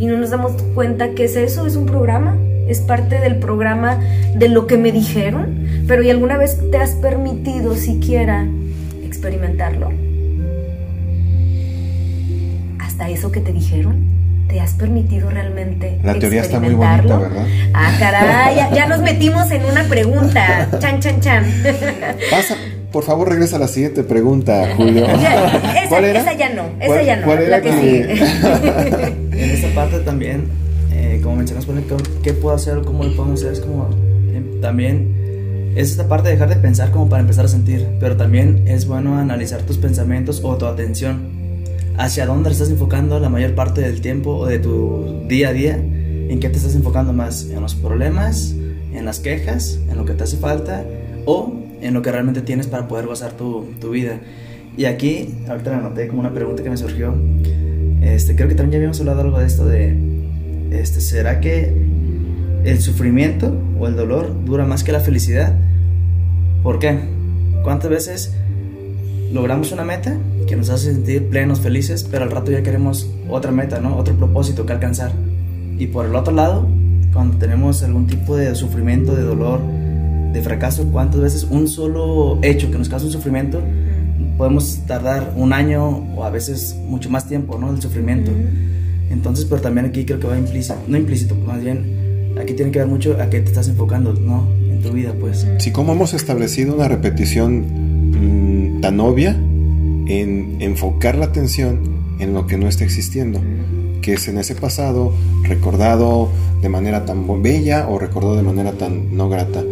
Y 0.00 0.06
no 0.06 0.16
nos 0.18 0.30
damos 0.30 0.60
cuenta 0.74 1.10
que 1.14 1.24
es 1.24 1.36
eso, 1.36 1.66
es 1.66 1.76
un 1.76 1.86
programa, 1.86 2.36
es 2.68 2.80
parte 2.80 3.20
del 3.20 3.36
programa 3.36 3.98
de 4.36 4.48
lo 4.48 4.66
que 4.66 4.76
me 4.76 4.90
dijeron. 4.92 5.59
Pero 5.86 6.02
¿y 6.02 6.10
alguna 6.10 6.36
vez 6.38 6.58
te 6.70 6.76
has 6.78 6.90
permitido 6.92 7.74
siquiera 7.76 8.46
experimentarlo? 9.04 9.90
Hasta 12.78 13.08
eso 13.08 13.30
que 13.32 13.40
te 13.40 13.52
dijeron. 13.52 14.08
¿Te 14.48 14.58
has 14.60 14.72
permitido 14.74 15.30
realmente 15.30 16.00
La 16.02 16.18
teoría 16.18 16.40
está 16.42 16.58
muy 16.58 16.74
bonita, 16.74 16.96
experimentarlo? 16.96 17.36
¿verdad? 17.36 17.46
Ah, 17.72 17.96
caray, 18.00 18.56
ya, 18.56 18.72
ya 18.74 18.86
nos 18.88 19.00
metimos 19.00 19.48
en 19.52 19.64
una 19.64 19.84
pregunta. 19.84 20.68
Chan, 20.80 20.98
chan, 20.98 21.20
chan. 21.20 21.44
Pasa, 22.32 22.56
por 22.90 23.04
favor, 23.04 23.28
regresa 23.28 23.56
a 23.56 23.58
la 23.60 23.68
siguiente 23.68 24.02
pregunta, 24.02 24.70
Julio. 24.76 25.06
Ya, 25.22 25.44
esa, 25.82 25.88
¿Cuál 25.88 26.04
era? 26.04 26.20
esa 26.20 26.32
ya 26.32 26.48
no, 26.52 26.62
esa 26.80 26.86
¿Cuál- 26.86 27.06
ya 27.06 27.16
no. 27.16 27.26
cuál 27.26 27.38
la 27.38 27.44
era 27.58 27.60
que 27.62 27.70
que- 27.70 27.80
sigue. 27.80 29.14
En 29.44 29.50
esta 29.50 29.68
parte 29.72 30.00
también, 30.00 30.46
eh, 30.92 31.20
como 31.22 31.36
mencionas, 31.36 31.64
¿qué- 31.66 31.96
¿qué 32.24 32.32
puedo 32.32 32.54
hacer 32.56 32.76
o 32.78 32.84
cómo 32.84 33.04
lo 33.04 33.14
podemos 33.14 33.40
hacer? 33.40 33.52
Es 33.52 33.60
como, 33.60 33.88
eh, 34.32 34.42
también, 34.60 35.14
es 35.74 35.90
esta 35.90 36.08
parte 36.08 36.28
de 36.28 36.34
dejar 36.34 36.48
de 36.48 36.56
pensar 36.56 36.90
como 36.90 37.08
para 37.08 37.22
empezar 37.22 37.44
a 37.44 37.48
sentir, 37.48 37.86
pero 38.00 38.16
también 38.16 38.64
es 38.66 38.86
bueno 38.86 39.16
analizar 39.16 39.62
tus 39.62 39.78
pensamientos 39.78 40.40
o 40.42 40.56
tu 40.56 40.66
atención, 40.66 41.28
hacia 41.96 42.26
dónde 42.26 42.50
estás 42.50 42.70
enfocando 42.70 43.20
la 43.20 43.28
mayor 43.28 43.54
parte 43.54 43.80
del 43.80 44.00
tiempo 44.00 44.36
o 44.36 44.46
de 44.46 44.58
tu 44.58 45.24
día 45.28 45.50
a 45.50 45.52
día, 45.52 45.76
en 45.76 46.40
qué 46.40 46.48
te 46.48 46.56
estás 46.56 46.74
enfocando 46.74 47.12
más, 47.12 47.48
en 47.50 47.60
los 47.60 47.74
problemas, 47.74 48.54
en 48.92 49.04
las 49.04 49.20
quejas, 49.20 49.78
en 49.88 49.96
lo 49.96 50.04
que 50.04 50.14
te 50.14 50.24
hace 50.24 50.36
falta 50.36 50.84
o 51.26 51.52
en 51.80 51.94
lo 51.94 52.02
que 52.02 52.10
realmente 52.10 52.42
tienes 52.42 52.66
para 52.66 52.88
poder 52.88 53.06
gozar 53.06 53.32
tu, 53.32 53.66
tu 53.80 53.90
vida. 53.90 54.18
Y 54.76 54.84
aquí, 54.84 55.34
ahorita 55.48 55.70
me 55.70 55.76
anoté 55.76 56.08
como 56.08 56.20
una 56.20 56.32
pregunta 56.32 56.62
que 56.62 56.70
me 56.70 56.76
surgió. 56.76 57.14
Este, 58.00 58.34
creo 58.34 58.48
que 58.48 58.54
también 58.54 58.72
ya 58.72 58.76
habíamos 58.78 59.00
hablado 59.00 59.20
algo 59.20 59.38
de 59.38 59.46
esto 59.46 59.66
de, 59.66 59.96
este, 60.70 61.00
¿será 61.00 61.40
que 61.40 61.79
el 62.64 62.80
sufrimiento 62.80 63.56
o 63.78 63.86
el 63.86 63.96
dolor 63.96 64.44
dura 64.44 64.64
más 64.64 64.84
que 64.84 64.92
la 64.92 65.00
felicidad? 65.00 65.54
¿Por 66.62 66.78
qué? 66.78 66.98
¿Cuántas 67.62 67.90
veces 67.90 68.34
logramos 69.32 69.72
una 69.72 69.84
meta 69.84 70.16
que 70.46 70.56
nos 70.56 70.70
hace 70.70 70.92
sentir 70.92 71.28
plenos, 71.28 71.60
felices, 71.60 72.06
pero 72.10 72.24
al 72.24 72.30
rato 72.30 72.50
ya 72.50 72.62
queremos 72.62 73.10
otra 73.28 73.52
meta, 73.52 73.80
¿no? 73.80 73.96
Otro 73.96 74.14
propósito 74.14 74.66
que 74.66 74.72
alcanzar. 74.72 75.12
Y 75.78 75.86
por 75.86 76.06
el 76.06 76.14
otro 76.14 76.34
lado, 76.34 76.66
cuando 77.12 77.36
tenemos 77.38 77.82
algún 77.82 78.06
tipo 78.06 78.36
de 78.36 78.54
sufrimiento, 78.54 79.14
de 79.14 79.22
dolor, 79.22 79.60
de 80.32 80.42
fracaso, 80.42 80.86
¿cuántas 80.92 81.20
veces 81.20 81.44
un 81.44 81.68
solo 81.68 82.38
hecho 82.42 82.70
que 82.70 82.78
nos 82.78 82.88
causa 82.88 83.06
un 83.06 83.12
sufrimiento 83.12 83.60
podemos 84.40 84.78
tardar 84.86 85.34
un 85.36 85.52
año 85.52 85.86
o 86.16 86.24
a 86.24 86.30
veces 86.30 86.74
mucho 86.86 87.10
más 87.10 87.28
tiempo, 87.28 87.58
¿no? 87.58 87.70
El 87.70 87.82
sufrimiento. 87.82 88.30
Entonces, 89.10 89.44
pero 89.44 89.60
también 89.60 89.84
aquí 89.84 90.06
creo 90.06 90.18
que 90.18 90.26
va 90.26 90.38
implícito, 90.38 90.76
no 90.88 90.96
implícito, 90.96 91.34
más 91.34 91.60
bien, 91.60 91.99
aquí 92.40 92.54
tiene 92.54 92.70
que 92.72 92.78
ver 92.78 92.88
mucho 92.88 93.16
a 93.20 93.30
qué 93.30 93.40
te 93.40 93.48
estás 93.48 93.68
enfocando, 93.68 94.12
¿no? 94.14 94.46
En 94.70 94.80
tu 94.82 94.90
vida, 94.92 95.12
pues. 95.18 95.46
Si 95.58 95.70
como 95.70 95.92
hemos 95.92 96.14
establecido 96.14 96.74
una 96.74 96.88
repetición 96.88 98.76
mm, 98.76 98.80
tan 98.80 99.00
obvia 99.00 99.30
en 99.32 100.56
enfocar 100.60 101.16
la 101.16 101.26
atención 101.26 101.80
en 102.18 102.34
lo 102.34 102.46
que 102.46 102.56
no 102.56 102.68
está 102.68 102.84
existiendo, 102.84 103.40
que 104.02 104.14
es 104.14 104.28
en 104.28 104.38
ese 104.38 104.54
pasado 104.54 105.12
recordado 105.44 106.30
de 106.60 106.68
manera 106.68 107.04
tan 107.04 107.42
bella 107.42 107.88
o 107.88 107.98
recordado 107.98 108.36
de 108.36 108.42
manera 108.42 108.72
tan 108.72 109.16
no 109.16 109.28
grata. 109.28 109.62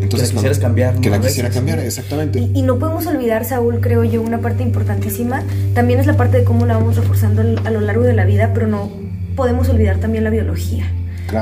Entonces, 0.00 0.30
Que 0.30 0.34
la 0.34 0.40
quisieras 0.40 0.58
cambiar, 0.58 1.00
Que 1.00 1.10
la 1.10 1.16
A 1.16 1.20
quisiera 1.20 1.48
veces. 1.48 1.60
cambiar, 1.60 1.78
exactamente. 1.78 2.38
Y, 2.40 2.50
y 2.54 2.62
no 2.62 2.78
podemos 2.78 3.06
olvidar, 3.06 3.44
Saúl, 3.44 3.80
creo 3.80 4.02
yo, 4.04 4.20
una 4.20 4.40
parte 4.40 4.62
importantísima. 4.62 5.42
También 5.74 6.00
es 6.00 6.06
la 6.06 6.16
parte 6.16 6.38
de 6.38 6.44
cómo 6.44 6.66
la 6.66 6.74
vamos 6.74 6.96
reforzando 6.96 7.42
a 7.64 7.70
lo 7.70 7.80
largo 7.80 8.02
de 8.02 8.12
la 8.12 8.24
vida, 8.24 8.50
pero 8.52 8.66
no 8.66 8.90
podemos 9.36 9.68
olvidar 9.68 9.98
también 9.98 10.24
la 10.24 10.30
biología. 10.30 10.90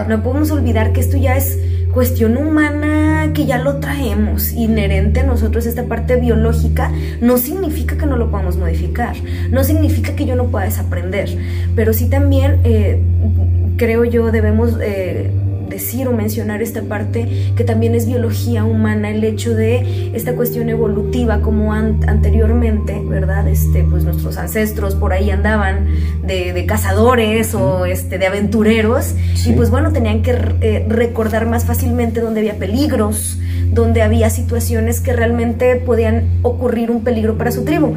No 0.08 0.22
podemos 0.22 0.50
olvidar 0.50 0.92
que 0.92 1.00
esto 1.00 1.16
ya 1.16 1.36
es 1.36 1.58
cuestión 1.92 2.36
humana, 2.36 3.32
que 3.34 3.46
ya 3.46 3.58
lo 3.58 3.78
traemos. 3.78 4.52
Inherente 4.52 5.20
a 5.20 5.24
nosotros, 5.24 5.66
esta 5.66 5.84
parte 5.84 6.16
biológica, 6.16 6.92
no 7.20 7.38
significa 7.38 7.96
que 7.96 8.06
no 8.06 8.16
lo 8.16 8.30
podamos 8.30 8.56
modificar, 8.56 9.16
no 9.50 9.64
significa 9.64 10.14
que 10.14 10.26
yo 10.26 10.36
no 10.36 10.46
pueda 10.46 10.66
desaprender, 10.66 11.36
pero 11.74 11.92
sí 11.92 12.08
también 12.08 12.60
eh, 12.64 13.00
creo 13.76 14.04
yo 14.04 14.30
debemos 14.30 14.76
eh, 14.80 15.30
decir 15.80 16.06
o 16.08 16.12
mencionar 16.12 16.60
esta 16.62 16.82
parte 16.82 17.26
que 17.56 17.64
también 17.64 17.94
es 17.94 18.06
biología 18.06 18.64
humana, 18.64 19.10
el 19.10 19.24
hecho 19.24 19.54
de 19.54 20.10
esta 20.14 20.34
cuestión 20.34 20.68
evolutiva 20.68 21.40
como 21.40 21.72
an- 21.72 22.00
anteriormente, 22.06 23.00
¿verdad? 23.08 23.48
Este, 23.48 23.82
pues 23.82 24.04
nuestros 24.04 24.36
ancestros 24.36 24.94
por 24.94 25.12
ahí 25.12 25.30
andaban 25.30 25.86
de, 26.24 26.52
de 26.52 26.66
cazadores 26.66 27.54
o 27.54 27.86
este, 27.86 28.18
de 28.18 28.26
aventureros 28.26 29.14
Sí. 29.34 29.50
y 29.50 29.52
pues 29.54 29.70
bueno, 29.70 29.90
tenían 29.92 30.22
que 30.22 30.32
eh, 30.60 30.84
recordar 30.88 31.46
más 31.46 31.64
fácilmente 31.64 32.20
donde 32.20 32.40
había 32.40 32.56
peligros, 32.58 33.38
donde 33.72 34.02
había 34.02 34.28
situaciones 34.28 35.00
que 35.00 35.12
realmente 35.14 35.76
podían 35.76 36.24
ocurrir 36.42 36.90
un 36.90 37.02
peligro 37.04 37.38
para 37.38 37.50
su 37.52 37.64
tribu. 37.64 37.94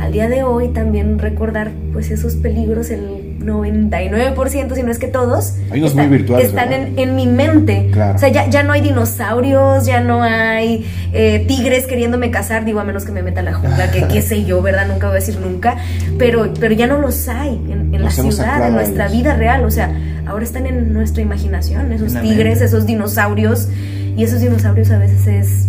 Al 0.00 0.12
día 0.12 0.28
de 0.28 0.42
hoy 0.42 0.68
también 0.68 1.18
recordar 1.18 1.70
pues 1.92 2.10
esos 2.10 2.34
peligros, 2.36 2.90
el 2.90 3.25
99%, 3.46 4.74
si 4.74 4.82
no 4.82 4.90
es 4.90 4.98
que 4.98 5.08
todos, 5.08 5.54
Hay 5.70 5.78
unos 5.80 5.92
están, 5.92 6.08
muy 6.08 6.18
virtuales, 6.18 6.48
están 6.48 6.72
en, 6.72 6.98
en 6.98 7.14
mi 7.16 7.26
mente. 7.26 7.88
Claro. 7.92 8.16
O 8.16 8.18
sea, 8.18 8.28
ya, 8.28 8.48
ya 8.48 8.62
no 8.62 8.72
hay 8.72 8.80
dinosaurios, 8.80 9.86
ya 9.86 10.00
no 10.00 10.22
hay 10.22 10.86
eh, 11.12 11.44
tigres 11.48 11.86
queriéndome 11.86 12.30
cazar, 12.30 12.64
digo, 12.64 12.80
a 12.80 12.84
menos 12.84 13.04
que 13.04 13.12
me 13.12 13.22
meta 13.22 13.40
a 13.40 13.44
la 13.44 13.54
jungla, 13.54 13.90
que 13.90 14.06
qué 14.08 14.22
sé 14.22 14.44
yo, 14.44 14.62
¿verdad? 14.62 14.86
Nunca 14.88 15.06
voy 15.08 15.16
a 15.16 15.20
decir 15.20 15.38
nunca, 15.40 15.76
pero, 16.18 16.52
pero 16.60 16.74
ya 16.74 16.86
no 16.86 16.98
los 16.98 17.28
hay 17.28 17.54
en, 17.70 17.94
en 17.94 18.02
la 18.04 18.10
ciudad, 18.10 18.66
en 18.68 18.74
nuestra 18.74 19.08
vida 19.08 19.34
real, 19.36 19.64
o 19.64 19.70
sea, 19.70 19.90
ahora 20.26 20.44
están 20.44 20.66
en 20.66 20.92
nuestra 20.92 21.22
imaginación, 21.22 21.92
esos 21.92 22.14
tigres, 22.20 22.60
esos 22.60 22.86
dinosaurios, 22.86 23.68
y 24.16 24.24
esos 24.24 24.40
dinosaurios 24.40 24.90
a 24.90 24.98
veces 24.98 25.26
es 25.26 25.66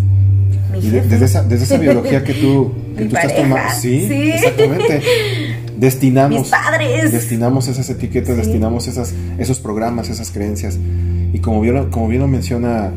mi 0.72 0.80
Y 0.80 0.90
de- 0.90 0.98
jefe. 1.02 1.08
desde, 1.10 1.26
esa, 1.26 1.44
desde 1.44 1.64
esa 1.66 1.78
biología 1.80 2.24
que 2.24 2.34
tú, 2.34 2.74
que 2.98 3.06
tú 3.06 3.16
estás 3.16 3.36
tomando. 3.36 3.70
Sí, 3.80 4.06
sí. 4.08 4.32
exactamente. 4.32 5.02
Destinamos. 5.78 6.40
Mis 6.40 6.50
padres. 6.50 7.12
Destinamos 7.12 7.68
esas 7.68 7.90
etiquetas, 7.90 8.36
Sí. 8.36 8.42
destinamos 8.42 8.88
esas, 8.88 9.14
esos 9.38 9.60
programas, 9.60 10.10
esas 10.10 10.32
creencias. 10.32 10.78
Y 11.34 11.40
como 11.40 11.62
bien, 11.62 11.90
como 11.92 12.08
bien 12.08 12.22
lo 12.22 12.28
menciona 12.28 12.92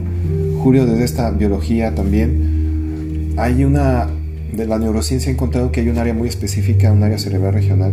Julio 0.62 0.86
desde 0.86 1.04
esta 1.04 1.30
biología 1.30 1.94
también, 1.94 3.34
hay 3.36 3.64
una, 3.64 4.08
de 4.52 4.66
la 4.66 4.78
neurociencia 4.78 5.30
ha 5.30 5.34
encontrado 5.34 5.72
que 5.72 5.80
hay 5.80 5.88
un 5.88 5.98
área 5.98 6.14
muy 6.14 6.28
específica, 6.28 6.92
un 6.92 7.02
área 7.02 7.18
cerebral 7.18 7.52
regional, 7.54 7.92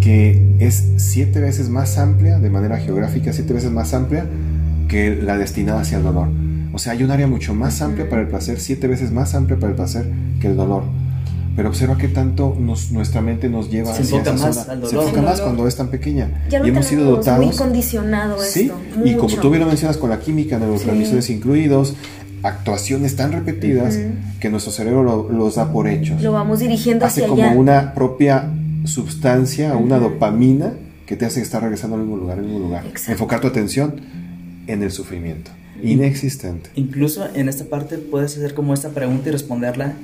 que 0.00 0.56
es 0.58 0.92
siete 0.96 1.40
veces 1.40 1.68
más 1.68 1.98
amplia, 1.98 2.38
de 2.38 2.50
manera 2.50 2.78
geográfica, 2.78 3.32
siete 3.32 3.52
veces 3.52 3.70
más 3.70 3.94
amplia 3.94 4.26
que 4.88 5.14
la 5.14 5.38
destinada 5.38 5.80
hacia 5.80 5.98
el 5.98 6.04
dolor. 6.04 6.28
O 6.72 6.78
sea, 6.78 6.92
hay 6.92 7.02
un 7.02 7.10
área 7.10 7.26
mucho 7.26 7.54
más 7.54 7.82
amplia 7.82 8.08
para 8.08 8.22
el 8.22 8.28
placer, 8.28 8.58
siete 8.58 8.88
veces 8.88 9.12
más 9.12 9.34
amplia 9.34 9.58
para 9.58 9.70
el 9.70 9.76
placer 9.76 10.06
que 10.40 10.48
el 10.48 10.56
dolor. 10.56 10.84
Pero 11.54 11.68
observa 11.68 11.98
qué 11.98 12.08
tanto 12.08 12.56
nos- 12.58 12.90
nuestra 12.92 13.20
mente 13.20 13.48
nos 13.50 13.70
lleva 13.70 13.94
Se 13.94 14.02
hacia 14.02 14.18
enfoca 14.18 14.34
esa 14.36 14.46
más 14.46 14.54
zona. 14.56 14.72
al 14.72 14.86
Se 14.88 14.96
enfoca 14.96 15.22
más 15.22 15.40
cuando 15.42 15.68
es 15.68 15.76
tan 15.76 15.88
pequeña. 15.88 16.44
Ya 16.48 16.60
lo 16.60 16.66
y 16.66 16.70
hemos 16.70 16.86
sido 16.86 17.04
dotados. 17.04 17.44
muy 17.46 17.54
condicionado 17.54 18.36
Sí, 18.40 18.70
esto. 18.70 19.04
y 19.04 19.14
como 19.16 19.36
tú 19.36 19.50
bien 19.50 19.60
lo 19.60 19.66
mencionas 19.68 19.96
con 19.98 20.08
la 20.10 20.18
química, 20.18 20.58
neurotransmisores 20.58 21.28
incluidos, 21.30 21.94
actuaciones 22.42 23.16
tan 23.16 23.32
repetidas 23.32 23.98
que 24.40 24.50
nuestro 24.50 24.72
cerebro 24.72 25.02
lo- 25.04 25.28
los 25.30 25.54
da 25.56 25.70
por 25.72 25.88
hechos. 25.88 26.20
Lo 26.22 26.32
vamos 26.32 26.58
dirigiendo 26.60 27.04
Hace 27.06 27.20
hacia 27.22 27.28
como 27.28 27.42
allá. 27.42 27.52
una 27.54 27.94
propia 27.94 28.50
sustancia, 28.84 29.76
una 29.76 29.98
dopamina 29.98 30.72
que 31.06 31.16
te 31.16 31.24
hace 31.26 31.40
estar 31.42 31.62
regresando 31.62 31.96
al 31.96 32.02
mismo 32.02 32.16
lugar, 32.16 32.38
al 32.38 32.44
mismo 32.44 32.58
lugar. 32.60 32.84
Exacto. 32.86 33.12
Enfocar 33.12 33.40
tu 33.40 33.46
atención 33.48 34.00
en 34.66 34.82
el 34.82 34.90
sufrimiento. 34.90 35.50
Inexistente. 35.82 36.70
Incluso 36.76 37.26
en 37.34 37.48
esta 37.48 37.64
parte 37.64 37.98
puedes 37.98 38.36
hacer 38.36 38.54
como 38.54 38.72
esta 38.74 38.88
pregunta 38.90 39.28
y 39.28 39.32
responderla. 39.32 39.94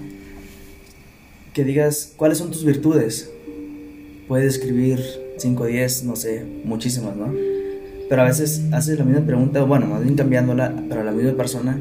Que 1.58 1.64
digas, 1.64 2.12
¿cuáles 2.16 2.38
son 2.38 2.52
tus 2.52 2.64
virtudes? 2.64 3.32
Puedes 4.28 4.54
escribir 4.54 5.00
5 5.38 5.60
o 5.60 5.66
10, 5.66 6.04
no 6.04 6.14
sé, 6.14 6.44
muchísimas, 6.64 7.16
¿no? 7.16 7.34
Pero 8.08 8.22
a 8.22 8.26
veces 8.26 8.62
haces 8.70 8.96
la 8.96 9.04
misma 9.04 9.26
pregunta, 9.26 9.64
bueno, 9.64 9.86
más 9.86 10.04
bien 10.04 10.14
cambiándola, 10.14 10.72
pero 10.88 11.00
a 11.00 11.04
la 11.04 11.10
misma 11.10 11.32
persona, 11.32 11.76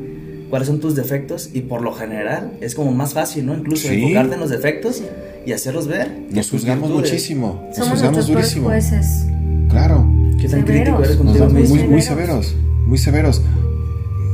¿cuáles 0.50 0.68
son 0.68 0.80
tus 0.80 0.96
defectos? 0.96 1.52
Y 1.54 1.62
por 1.62 1.84
lo 1.84 1.94
general 1.94 2.54
es 2.60 2.74
como 2.74 2.92
más 2.92 3.14
fácil, 3.14 3.46
¿no? 3.46 3.56
Incluso 3.56 3.88
Sí. 3.88 4.02
enfocarte 4.02 4.34
en 4.34 4.40
los 4.40 4.50
defectos 4.50 5.04
y 5.46 5.52
hacerlos 5.52 5.88
ver. 5.88 6.12
Nos 6.32 6.50
juzgamos 6.50 6.90
virtudes. 6.90 7.12
muchísimo. 7.12 7.64
Nos 7.68 7.76
Somos 7.76 7.92
juzgamos 7.92 8.28
durísimo. 8.28 8.66
jueces. 8.70 9.28
Claro. 9.70 10.08
¿Qué 10.42 10.50
tan 10.50 10.66
Severos. 10.66 10.66
crítico 10.66 11.04
eres 11.04 11.18
contigo 11.18 11.50
mismo? 11.52 11.76
muy, 11.76 11.88
muy 11.88 12.02
severos. 12.02 12.48
severos. 12.48 12.88
Muy 12.88 12.98
severos. 12.98 13.42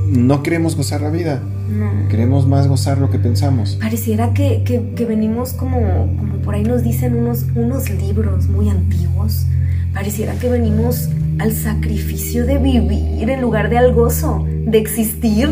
No 0.07 0.41
queremos 0.41 0.77
gozar 0.77 1.01
la 1.01 1.09
vida. 1.09 1.43
No. 1.69 2.07
Queremos 2.09 2.47
más 2.47 2.67
gozar 2.67 2.97
lo 2.97 3.09
que 3.09 3.19
pensamos. 3.19 3.77
Pareciera 3.81 4.33
que, 4.33 4.63
que- 4.65 4.91
que 4.95 5.05
venimos 5.05 5.53
como, 5.53 5.79
como 6.17 6.35
por 6.43 6.55
ahí 6.55 6.63
nos 6.63 6.83
dicen 6.83 7.15
unos, 7.15 7.45
unos 7.55 7.89
libros 7.89 8.47
muy 8.47 8.69
antiguos. 8.69 9.45
Pareciera 9.93 10.33
que 10.35 10.49
venimos 10.49 11.09
al 11.39 11.51
sacrificio 11.53 12.45
de 12.45 12.57
vivir 12.57 13.29
en 13.29 13.41
lugar 13.41 13.69
de 13.69 13.77
al 13.77 13.93
gozo, 13.93 14.45
de 14.65 14.77
existir. 14.77 15.47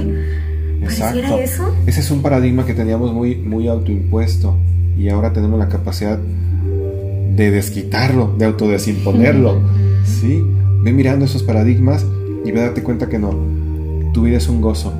Pareciera 0.82 1.14
Exacto. 1.36 1.38
eso. 1.40 1.76
Ese 1.86 2.00
es 2.02 2.12
un 2.12 2.22
paradigma 2.22 2.66
que 2.66 2.74
teníamos 2.74 3.14
muy, 3.14 3.36
muy 3.36 3.68
autoimpuesto 3.68 4.58
y 4.98 5.10
ahora 5.10 5.32
tenemos 5.32 5.60
la 5.60 5.70
capacidad 5.70 6.18
de 7.36 7.52
desquitarlo, 7.52 8.34
de 8.38 8.46
autodesimponerlo. 8.46 9.62
¿Sí? 10.06 10.44
Ve 10.84 10.92
mirando 10.92 11.26
esos 11.26 11.44
paradigmas 11.44 12.06
y 12.44 12.52
ve 12.52 12.60
a 12.62 12.64
darte 12.66 12.84
cuenta 12.84 13.08
que 13.08 13.20
no. 13.20 13.34
Tu 14.14 14.24
vida 14.24 14.38
es 14.38 14.50
un 14.50 14.60
gozo. 14.62 14.92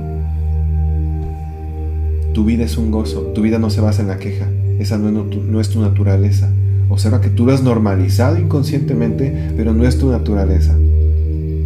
Tu 2.34 2.46
vida 2.46 2.64
es 2.64 2.78
un 2.78 2.92
gozo. 2.92 3.32
Tu 3.36 3.42
vida 3.42 3.60
no 3.60 3.70
se 3.70 3.82
basa 3.82 4.02
en 4.02 4.08
la 4.08 4.18
queja. 4.18 4.48
Esa 4.80 4.98
no 4.98 5.62
es, 5.62 5.70
tu 5.70 5.82
naturaleza. 5.82 6.50
Observa 6.90 7.22
que 7.22 7.30
tú 7.30 7.46
lo 7.46 7.54
has 7.54 7.62
normalizado 7.62 8.38
inconscientemente, 8.38 9.52
pero 9.56 9.74
no 9.74 9.86
es 9.86 9.98
tu 9.98 10.10
naturaleza. 10.10 10.76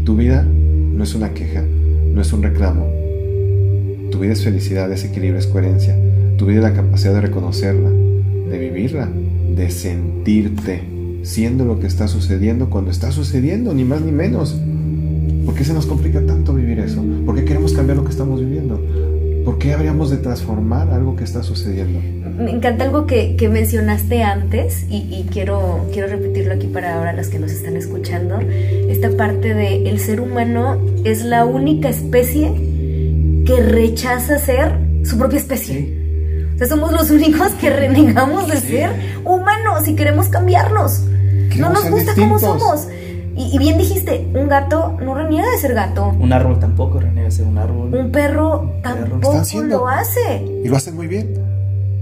Tu 0.04 0.16
vida 0.16 0.44
no 0.44 1.04
es 1.04 1.16
una 1.16 1.34
queja, 1.34 1.64
no 2.14 2.22
es 2.22 2.34
un 2.34 2.44
reclamo. 2.44 2.88
Tu 4.12 4.20
vida 4.20 4.34
es 4.34 4.44
felicidad, 4.44 4.92
es 4.92 5.04
equilibrio, 5.06 5.40
es 5.40 5.48
coherencia. 5.48 5.98
Tu 6.38 6.46
vida 6.46 6.58
es 6.58 6.64
la 6.64 6.74
capacidad 6.74 7.14
de 7.14 7.22
reconocerla, 7.22 7.90
de 7.90 8.58
vivirla, 8.58 9.10
de 9.56 9.70
sentirte, 9.70 10.82
siendo 11.24 11.66
lo 11.66 11.80
que 11.80 11.88
está 11.88 12.08
sucediendo 12.08 12.70
cuando 12.70 12.92
está 12.92 13.12
sucediendo, 13.12 13.74
ni 13.74 13.86
más 13.86 14.02
ni 14.02 14.12
menos. 14.12 14.60
¿Por 15.46 15.54
qué 15.54 15.64
se 15.64 15.74
nos 15.74 15.86
complica 15.86 16.26
tanto 16.26 16.54
vivir 16.54 16.80
eso? 16.80 17.04
¿Por 17.26 17.36
qué 17.36 17.46
queremos 17.46 17.74
cambiar 17.74 17.98
lo 17.98 18.04
que 18.04 18.12
estamos 18.12 18.40
viviendo? 18.40 18.80
¿Por 19.46 19.60
qué 19.60 19.74
habríamos 19.74 20.10
de 20.10 20.18
transformar 20.18 20.90
algo 20.90 21.16
que 21.16 21.24
está 21.24 21.44
sucediendo? 21.44 22.00
Me 22.44 22.52
encanta 22.52 22.84
algo 22.84 23.06
que, 23.06 23.36
que 23.38 23.48
mencionaste 23.48 24.24
antes 24.24 24.86
y, 24.90 24.98
y 24.98 25.28
quiero, 25.32 25.86
quiero 25.94 26.08
repetirlo 26.08 26.54
aquí 26.56 26.68
para 26.68 26.96
ahora 26.96 27.14
las 27.14 27.28
que 27.30 27.38
nos 27.40 27.52
están 27.52 27.78
escuchando. 27.78 28.40
Esta 28.90 29.12
parte 29.12 29.54
de 29.54 29.88
el 29.88 30.00
ser 30.00 30.20
humano 30.20 30.78
es 31.04 31.24
la 31.24 31.46
única 31.46 31.90
especie 31.90 32.52
que 33.46 33.62
rechaza 33.62 34.40
ser 34.40 34.74
su 35.04 35.18
propia 35.18 35.38
especie. 35.38 35.94
O 36.56 36.58
sea, 36.58 36.68
somos 36.68 36.92
los 36.92 37.12
únicos 37.12 37.50
que 37.62 37.70
renegamos 37.70 38.48
de 38.48 38.60
ser 38.60 38.90
humanos 39.24 39.88
y 39.88 39.96
queremos 39.96 40.28
cambiarnos. 40.30 41.02
no 41.02 41.50
Queremos 41.50 41.74
nos 41.74 41.82
ser 41.84 41.92
gusta 41.92 42.16
cómo 42.16 42.38
distintos. 42.40 42.62
somos. 42.62 42.88
Y, 43.38 43.54
y 43.54 43.58
bien 43.58 43.78
dijiste, 43.78 44.28
un 44.34 44.48
gato 44.48 44.98
no 45.04 45.14
reniega 45.16 45.50
de 45.52 45.58
ser 45.58 45.74
gato. 45.74 46.08
Un 46.20 46.32
árbol 46.32 46.60
tampoco, 46.60 47.00
reniega 47.00 47.30
ser 47.32 47.46
un 47.46 47.58
árbol. 47.58 47.94
Un 47.94 48.12
perro 48.12 48.72
Están 48.78 49.10
tampoco 49.10 49.44
siendo. 49.44 49.78
lo 49.80 49.88
hace. 49.88 50.46
Y 50.64 50.68
lo 50.70 50.78
hacen 50.78 50.96
muy 50.96 51.08
bien. 51.08 51.34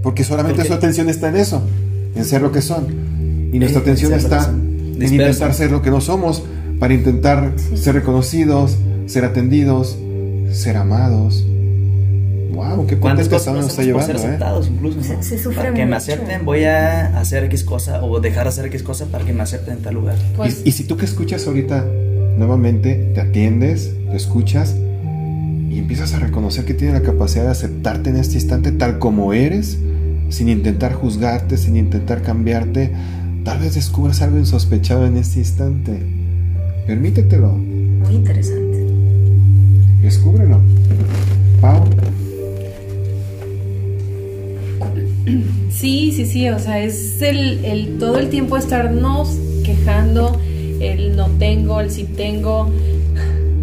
Porque 0.02 0.22
solamente 0.22 0.56
Porque- 0.56 0.68
su 0.68 0.74
atención 0.74 1.08
está 1.08 1.28
en 1.30 1.36
eso, 1.36 1.62
en 2.14 2.24
ser 2.24 2.40
lo 2.42 2.52
que 2.52 2.62
son. 2.62 2.86
Y 3.52 3.58
nuestra 3.58 3.78
En 3.80 3.82
atención 3.84 4.12
está 4.12 4.46
en 4.48 4.98
Dispersa. 4.98 5.14
intentar 5.14 5.54
ser 5.54 5.70
lo 5.72 5.82
que 5.82 5.90
no 5.90 6.00
somos, 6.00 6.44
para 6.78 6.94
intentar 6.94 7.52
Sí. 7.56 7.76
ser 7.78 7.94
reconocidos, 7.94 8.76
ser 9.06 9.24
atendidos, 9.24 9.96
ser 10.52 10.76
amados. 10.76 11.44
¡Wow! 12.54 12.86
¡Qué 12.86 12.96
¿Cuántas 12.98 13.28
nos 13.30 13.42
está 13.46 13.76
por 13.76 13.84
llevando, 13.84 14.06
ser 14.06 14.16
eh! 14.16 14.18
aceptados 14.18 14.68
incluso? 14.68 14.96
¿no? 14.98 15.02
Se- 15.04 15.22
se 15.22 15.38
sufre 15.38 15.56
Para 15.56 15.74
que 15.74 15.86
me 15.86 15.96
acepten 15.96 16.44
voy 16.44 16.64
a 16.64 17.18
hacer 17.18 17.44
X 17.44 17.64
cosa 17.64 18.02
o 18.04 18.20
dejar 18.20 18.44
de 18.44 18.48
hacer 18.50 18.66
X 18.66 18.82
cosa 18.82 19.06
para 19.06 19.24
que 19.24 19.32
me 19.32 19.42
acepten 19.42 19.74
en 19.78 19.82
tal 19.82 19.94
lugar. 19.94 20.16
Pues 20.36 20.62
y, 20.64 20.68
y 20.68 20.72
si 20.72 20.84
tú 20.84 20.96
que 20.96 21.04
escuchas 21.04 21.46
ahorita 21.46 21.84
nuevamente, 22.38 23.10
te 23.14 23.20
atiendes, 23.20 23.92
te 24.10 24.16
escuchas 24.16 24.74
y 25.70 25.78
empiezas 25.78 26.14
a 26.14 26.18
reconocer 26.20 26.64
que 26.64 26.74
tienes 26.74 26.94
la 27.00 27.02
capacidad 27.06 27.44
de 27.44 27.50
aceptarte 27.50 28.10
en 28.10 28.16
este 28.16 28.34
instante 28.34 28.70
tal 28.72 28.98
como 28.98 29.32
eres, 29.32 29.78
sin 30.30 30.48
intentar 30.48 30.92
juzgarte, 30.94 31.56
sin 31.56 31.76
intentar 31.76 32.22
cambiarte, 32.22 32.90
tal 33.44 33.58
vez 33.58 33.74
descubras 33.74 34.22
algo 34.22 34.38
insospechado 34.38 35.06
en 35.06 35.16
este 35.16 35.40
instante. 35.40 35.98
Permítetelo, 36.86 37.50
Muy 37.52 38.14
interesante. 38.14 38.84
descúbrelo. 40.02 40.60
Pau, 41.60 41.82
Sí, 45.70 46.12
sí, 46.12 46.26
sí, 46.26 46.48
o 46.50 46.58
sea, 46.58 46.80
es 46.80 47.20
el, 47.22 47.64
el 47.64 47.98
todo 47.98 48.18
el 48.18 48.28
tiempo 48.28 48.56
estarnos 48.56 49.36
quejando, 49.64 50.38
el 50.80 51.16
no 51.16 51.28
tengo, 51.38 51.80
el 51.80 51.90
sí 51.90 52.04
tengo. 52.04 52.70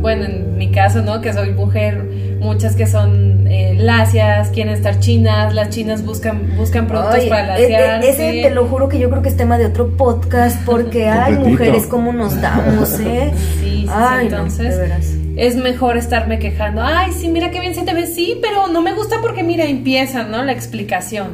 Bueno, 0.02 0.26
en 0.26 0.58
mi 0.58 0.72
caso, 0.72 1.04
¿no? 1.04 1.22
Que 1.22 1.32
soy 1.32 1.52
mujer, 1.52 2.04
muchas 2.40 2.76
que 2.76 2.88
son 2.88 3.46
eh, 3.48 3.76
lacias, 3.78 4.50
quieren 4.50 4.74
estar 4.74 5.00
chinas, 5.00 5.54
las 5.54 5.70
chinas 5.70 6.04
buscan 6.04 6.56
buscan 6.58 6.88
productos 6.88 7.20
Ay, 7.22 7.30
para 7.30 7.60
e- 7.60 7.66
e- 7.66 7.70
laciarse. 7.70 8.10
ese 8.10 8.42
te 8.42 8.50
lo 8.56 8.66
juro 8.66 8.90
que 8.90 8.98
yo 8.98 9.10
creo 9.12 9.22
que 9.22 9.30
es 9.30 9.38
tema 9.38 9.60
de 9.60 9.68
otro 9.68 9.90
podcast 9.96 10.60
porque 10.66 11.08
hay 11.08 11.36
mujeres 11.36 11.86
como 11.86 12.12
nos 12.12 12.42
damos, 12.42 13.00
¿eh? 13.00 13.32
Sí, 13.36 13.60
sí, 13.60 13.82
sí, 13.84 13.86
Ay, 13.90 14.30
no, 14.30 14.38
entonces 14.38 14.76
de 14.76 14.82
veras. 14.82 15.06
Es 15.38 15.56
mejor 15.56 15.98
estarme 15.98 16.40
quejando. 16.40 16.82
Ay, 16.84 17.12
sí, 17.14 17.28
mira 17.30 17.52
qué 17.52 17.60
bien 17.60 17.74
se 17.76 17.84
te 17.84 17.94
ve, 17.94 18.08
sí, 18.08 18.38
pero 18.42 18.68
no 18.68 18.82
me 18.82 18.94
gusta 18.94 19.18
porque 19.22 19.44
mira, 19.44 19.66
empieza, 19.66 20.24
¿no? 20.24 20.44
La 20.44 20.52
explicación. 20.52 21.30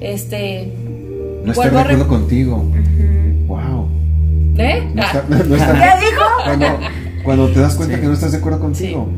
Este, 0.00 0.72
no 1.44 1.52
estoy 1.52 1.70
de 1.70 1.78
acuerdo 1.80 2.08
contigo. 2.08 2.56
Ujú. 2.56 3.46
Wow. 3.46 3.88
¿eh? 4.58 4.82
No 4.94 5.02
Ah. 5.02 5.06
está- 5.06 5.24
no 5.44 5.56
está- 5.56 5.72
¿Qué 6.00 6.06
dijo? 6.06 6.22
cuando, 6.44 6.66
cuando 7.24 7.48
te 7.48 7.60
das 7.60 7.74
cuenta 7.74 7.94
Sí. 7.96 8.00
que 8.00 8.06
no 8.06 8.12
estás 8.14 8.32
de 8.32 8.38
acuerdo 8.38 8.60
contigo. 8.60 9.08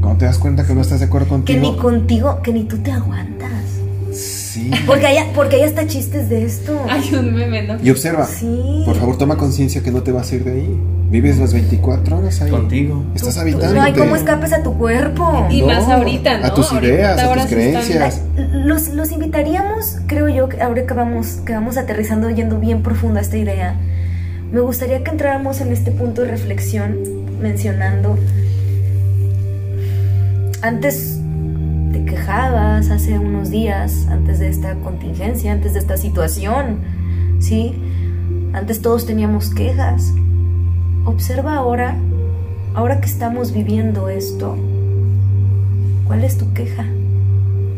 Cuando 0.00 0.18
te 0.18 0.24
das 0.26 0.38
cuenta 0.38 0.66
que 0.66 0.74
no 0.74 0.80
estás 0.82 1.00
de 1.00 1.06
acuerdo 1.06 1.26
Que 1.26 1.32
contigo. 1.58 1.60
ni 1.72 1.76
contigo, 1.78 2.40
que 2.42 2.52
ni 2.52 2.64
tú 2.64 2.78
te 2.78 2.92
aguantas. 2.92 3.50
Sí. 4.12 4.36
Sí. 4.56 4.70
Porque 4.86 5.06
hay, 5.06 5.18
porque 5.34 5.56
hay 5.56 5.62
hasta 5.64 5.86
chistes 5.86 6.28
de 6.30 6.44
esto. 6.44 6.78
Hay 6.88 7.14
un 7.14 7.34
meme, 7.34 7.62
¿no? 7.62 7.76
Y 7.82 7.90
observa, 7.90 8.24
Sí. 8.26 8.82
por 8.86 8.96
favor 8.96 9.18
toma 9.18 9.36
conciencia 9.36 9.82
que 9.82 9.90
no 9.90 10.02
te 10.02 10.12
vas 10.12 10.32
a 10.32 10.34
ir 10.36 10.44
de 10.44 10.52
ahí. 10.52 10.80
Vives 11.16 11.38
las 11.38 11.54
24 11.54 12.18
horas 12.18 12.42
ahí. 12.42 12.50
Contigo. 12.50 13.02
Estás 13.14 13.38
habitando. 13.38 13.74
No 13.74 13.80
hay 13.80 13.94
cómo 13.94 14.16
escapes 14.16 14.52
a 14.52 14.62
tu 14.62 14.76
cuerpo. 14.76 15.46
Y 15.50 15.62
más 15.62 15.88
ahorita, 15.88 16.36
¿no? 16.36 16.46
A 16.46 16.52
tus 16.52 16.70
Ahorita 16.70 16.92
ideas, 16.92 17.18
a 17.18 17.32
tus 17.32 17.46
creencias. 17.46 18.22
Los, 18.36 18.88
los 18.88 19.12
invitaríamos, 19.12 19.96
creo 20.08 20.28
yo, 20.28 20.50
que 20.50 20.60
ahora 20.60 20.84
que 20.84 20.92
vamos, 20.92 21.38
que 21.46 21.54
vamos 21.54 21.78
aterrizando, 21.78 22.28
yendo 22.28 22.60
bien 22.60 22.82
profunda 22.82 23.22
esta 23.22 23.38
idea, 23.38 23.76
me 24.52 24.60
gustaría 24.60 25.02
que 25.02 25.10
entráramos 25.10 25.62
en 25.62 25.72
este 25.72 25.90
punto 25.90 26.20
de 26.20 26.32
reflexión 26.32 26.98
mencionando, 27.40 28.18
antes 30.60 31.18
te 31.94 32.04
quejabas, 32.04 32.90
hace 32.90 33.18
unos 33.18 33.48
días, 33.48 34.06
antes 34.10 34.38
de 34.38 34.48
esta 34.48 34.74
contingencia, 34.74 35.52
antes 35.52 35.72
de 35.72 35.78
esta 35.78 35.96
situación, 35.96 36.80
¿sí? 37.40 37.74
Antes 38.52 38.82
todos 38.82 39.06
teníamos 39.06 39.48
quejas. 39.54 40.12
Observa 41.06 41.54
ahora, 41.56 41.96
ahora 42.74 43.00
que 43.00 43.06
estamos 43.06 43.52
viviendo 43.52 44.08
esto, 44.08 44.56
¿cuál 46.06 46.24
es 46.24 46.36
tu 46.36 46.52
queja? 46.52 46.84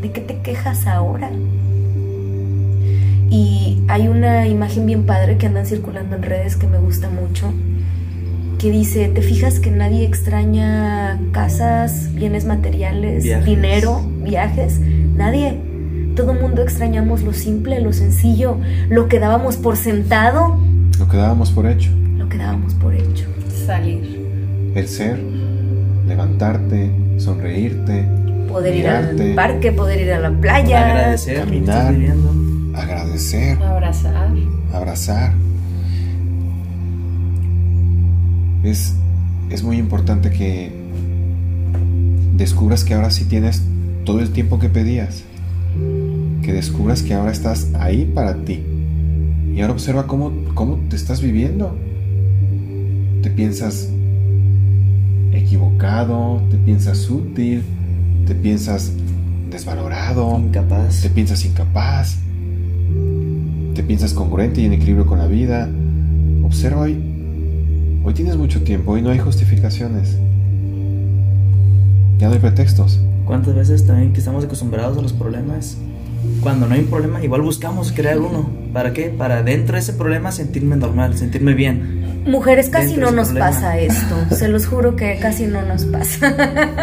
¿De 0.03 0.11
qué 0.13 0.21
te 0.21 0.39
quejas 0.39 0.87
ahora? 0.87 1.31
Y 3.31 3.83
hay 3.89 4.09
una 4.09 4.47
imagen 4.49 4.87
bien 4.87 5.05
padre 5.05 5.37
que 5.37 5.47
andan 5.47 5.67
circulando 5.67 6.17
en 6.17 6.23
redes 6.23 6.57
que 6.57 6.67
me 6.67 6.79
gusta 6.79 7.11
mucho, 7.11 7.53
que 8.59 8.71
dice, 8.71 9.09
¿te 9.09 9.21
fijas 9.23 9.61
que 9.61 9.71
nadie 9.71 10.05
extraña 10.07 11.21
casas, 11.33 12.11
bienes 12.15 12.47
materiales, 12.47 13.25
Viajes. 13.25 13.45
dinero, 13.45 14.01
viajes? 14.25 14.81
Nadie. 14.81 15.59
Todo 16.17 16.35
mundo 16.35 16.63
extrañamos 16.63 17.23
lo 17.23 17.33
simple, 17.33 17.81
lo 17.81 17.93
sencillo, 17.93 18.57
lo 18.89 19.07
que 19.09 19.21
dábamos 19.21 19.57
por 19.57 19.77
sentado, 19.77 20.59
Lo 20.99 21.07
que 21.09 21.17
dábamos 21.17 21.53
por 21.53 21.67
hecho. 21.67 21.91
lo 22.17 22.29
que 22.29 22.39
dábamos 22.39 22.73
por 22.75 22.78
hecho. 22.78 22.78
Salir. 23.69 24.73
El 24.75 24.89
ser, 24.89 25.19
levantarte, 26.07 26.91
sonreírte, 27.19 28.07
Poder 28.49 28.75
ir 28.75 28.89
al 28.89 29.35
parque, 29.35 29.73
poder 29.73 30.01
ir 30.01 30.11
a 30.11 30.21
la 30.21 30.31
playa. 30.31 30.87
Agradecer 30.91 31.41
Caminar. 31.41 31.77
estás 31.77 31.91
viviendo. 31.91 32.33
agradecer, 32.75 33.63
Abrazar. 33.63 34.31
abrazar. 34.73 35.33
Es, 38.65 38.95
es 39.51 39.63
muy 39.63 39.77
importante 39.77 40.31
que 40.31 40.73
descubras 42.39 42.85
que 42.85 42.95
ahora 42.95 43.11
sí 43.11 43.27
tienes 43.27 43.63
todo 44.07 44.21
el 44.21 44.31
tiempo 44.31 44.59
que 44.59 44.71
pedías. 44.71 45.25
Que 46.43 46.55
descubras 46.55 47.03
que 47.03 47.13
ahora 47.13 47.33
estás 47.33 47.69
ahí 47.79 48.11
para 48.15 48.35
ti. 48.47 48.63
Y 49.55 49.61
ahora 49.61 49.75
observa 49.75 50.07
cómo, 50.07 50.33
cómo 50.55 50.79
te 50.89 50.97
estás 50.97 51.21
viviendo. 51.21 51.77
Te 53.23 53.31
piensas 53.31 53.89
equivocado, 55.33 56.41
te 56.51 56.57
piensas 56.57 57.09
útil, 57.11 57.63
te 58.27 58.35
piensas 58.35 58.93
desvalorado, 59.51 60.39
Incapaz. 60.39 61.01
te 61.03 61.11
piensas 61.11 61.45
incapaz, 61.45 62.19
te 63.75 63.83
piensas 63.83 64.13
congruente 64.13 64.61
y 64.61 64.67
en 64.67 64.75
equilibrio 64.75 65.07
con 65.07 65.19
la 65.19 65.27
vida. 65.27 65.69
Observa 66.43 66.83
hoy, 66.83 66.99
hoy 68.05 68.15
tienes 68.15 68.37
mucho 68.37 68.63
tiempo, 68.63 68.93
hoy 68.93 69.03
no 69.03 69.11
hay 69.11 69.19
justificaciones. 69.19 70.19
Ya 72.19 72.29
no 72.29 72.35
hay 72.35 72.41
pretextos. 72.41 73.01
¿Cuántas 73.25 73.55
veces 73.55 73.87
también 73.87 74.13
que 74.13 74.19
estamos 74.19 74.45
acostumbrados 74.45 74.99
a 74.99 75.03
los 75.03 75.13
problemas? 75.13 75.77
Cuando 76.41 76.67
no 76.67 76.75
hay 76.75 76.81
un 76.81 76.87
problema, 76.87 77.23
igual 77.23 77.43
buscamos 77.43 77.93
crear 77.93 78.19
uno. 78.19 78.49
¿Para 78.73 78.93
qué? 78.93 79.11
Para 79.11 79.43
dentro 79.43 79.75
de 79.75 79.81
ese 79.81 79.93
problema 79.93 80.33
sentirme 80.33 80.77
normal, 80.77 81.17
sentirme 81.17 81.55
bien. 81.55 81.98
Mujeres 82.29 82.69
casi 82.69 82.97
no 82.97 83.11
nos 83.11 83.29
problema. 83.29 83.51
pasa 83.51 83.79
esto, 83.79 84.17
se 84.37 84.49
los 84.49 84.67
juro 84.67 84.95
que 84.97 85.19
casi 85.19 85.47
no 85.47 85.63
nos 85.63 85.85
pasa. 85.87 86.29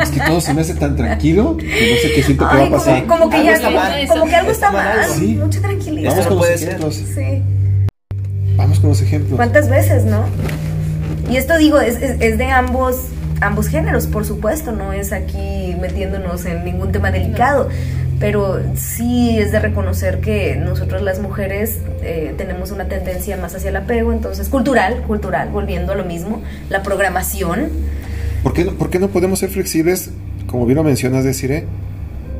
Es 0.01 0.09
que 0.09 0.19
todo 0.21 0.41
se 0.41 0.53
me 0.53 0.61
hace 0.61 0.73
tan 0.73 0.95
tranquilo 0.95 1.55
que 1.57 1.65
no 1.65 2.01
sé 2.01 2.11
qué 2.15 2.23
siento 2.23 2.49
que 2.49 2.55
va 2.55 2.61
a 2.61 2.65
como, 2.65 2.77
pasar. 2.77 3.05
como 3.05 3.29
que 3.29 3.35
Algo 3.37 3.49
ya 3.49 3.55
está 3.55 3.69
mal. 3.69 4.07
como 4.07 4.25
que 4.25 4.35
algo 4.35 4.51
está, 4.51 4.67
Está 4.67 4.77
mal 4.77 4.97
mal. 4.97 5.09
Sí. 5.19 5.27
mucha 5.41 5.61
tranquilidad. 5.61 6.09
Vamos 6.11 6.25
con 6.27 6.37
no 6.37 6.41
los 6.45 6.61
ejemplos. 6.61 6.95
Sí. 6.95 7.43
Vamos 8.57 8.79
con 8.79 8.89
los 8.89 9.01
ejemplos. 9.01 9.35
¿Cuántas 9.35 9.69
veces, 9.69 10.05
no? 10.05 10.25
Y 11.29 11.37
esto 11.37 11.57
digo, 11.57 11.79
es, 11.79 12.01
es- 12.01 12.21
es 12.21 12.37
de 12.37 12.45
ambos, 12.51 12.97
ambos 13.41 13.67
géneros, 13.67 14.07
por 14.07 14.25
supuesto, 14.25 14.71
no 14.71 14.93
es 14.93 15.11
aquí 15.11 15.75
metiéndonos 15.79 16.45
en 16.45 16.63
ningún 16.65 16.91
tema 16.91 17.11
delicado, 17.11 17.69
pero 18.19 18.61
sí 18.75 19.37
es 19.37 19.51
de 19.51 19.59
reconocer 19.59 20.21
que 20.21 20.55
nosotros 20.55 21.01
las 21.01 21.19
mujeres 21.19 21.79
eh, 22.01 22.33
tenemos 22.37 22.71
una 22.71 22.85
tendencia 22.85 23.37
más 23.37 23.55
hacia 23.55 23.69
el 23.69 23.75
apego, 23.75 24.13
entonces 24.13 24.47
cultural, 24.49 25.01
cultural, 25.03 25.49
volviendo 25.49 25.91
a 25.91 25.95
lo 25.95 26.05
mismo, 26.05 26.41
la 26.69 26.81
programación. 26.81 27.69
¿Por 28.43 28.53
qué, 28.53 28.65
no, 28.65 28.71
por 28.73 28.89
qué 28.89 28.99
no 28.99 29.09
podemos 29.09 29.39
ser 29.39 29.49
flexibles, 29.49 30.11
como 30.47 30.65
bien 30.65 30.77
lo 30.77 30.83
mencionas, 30.83 31.23
Desiree? 31.23 31.65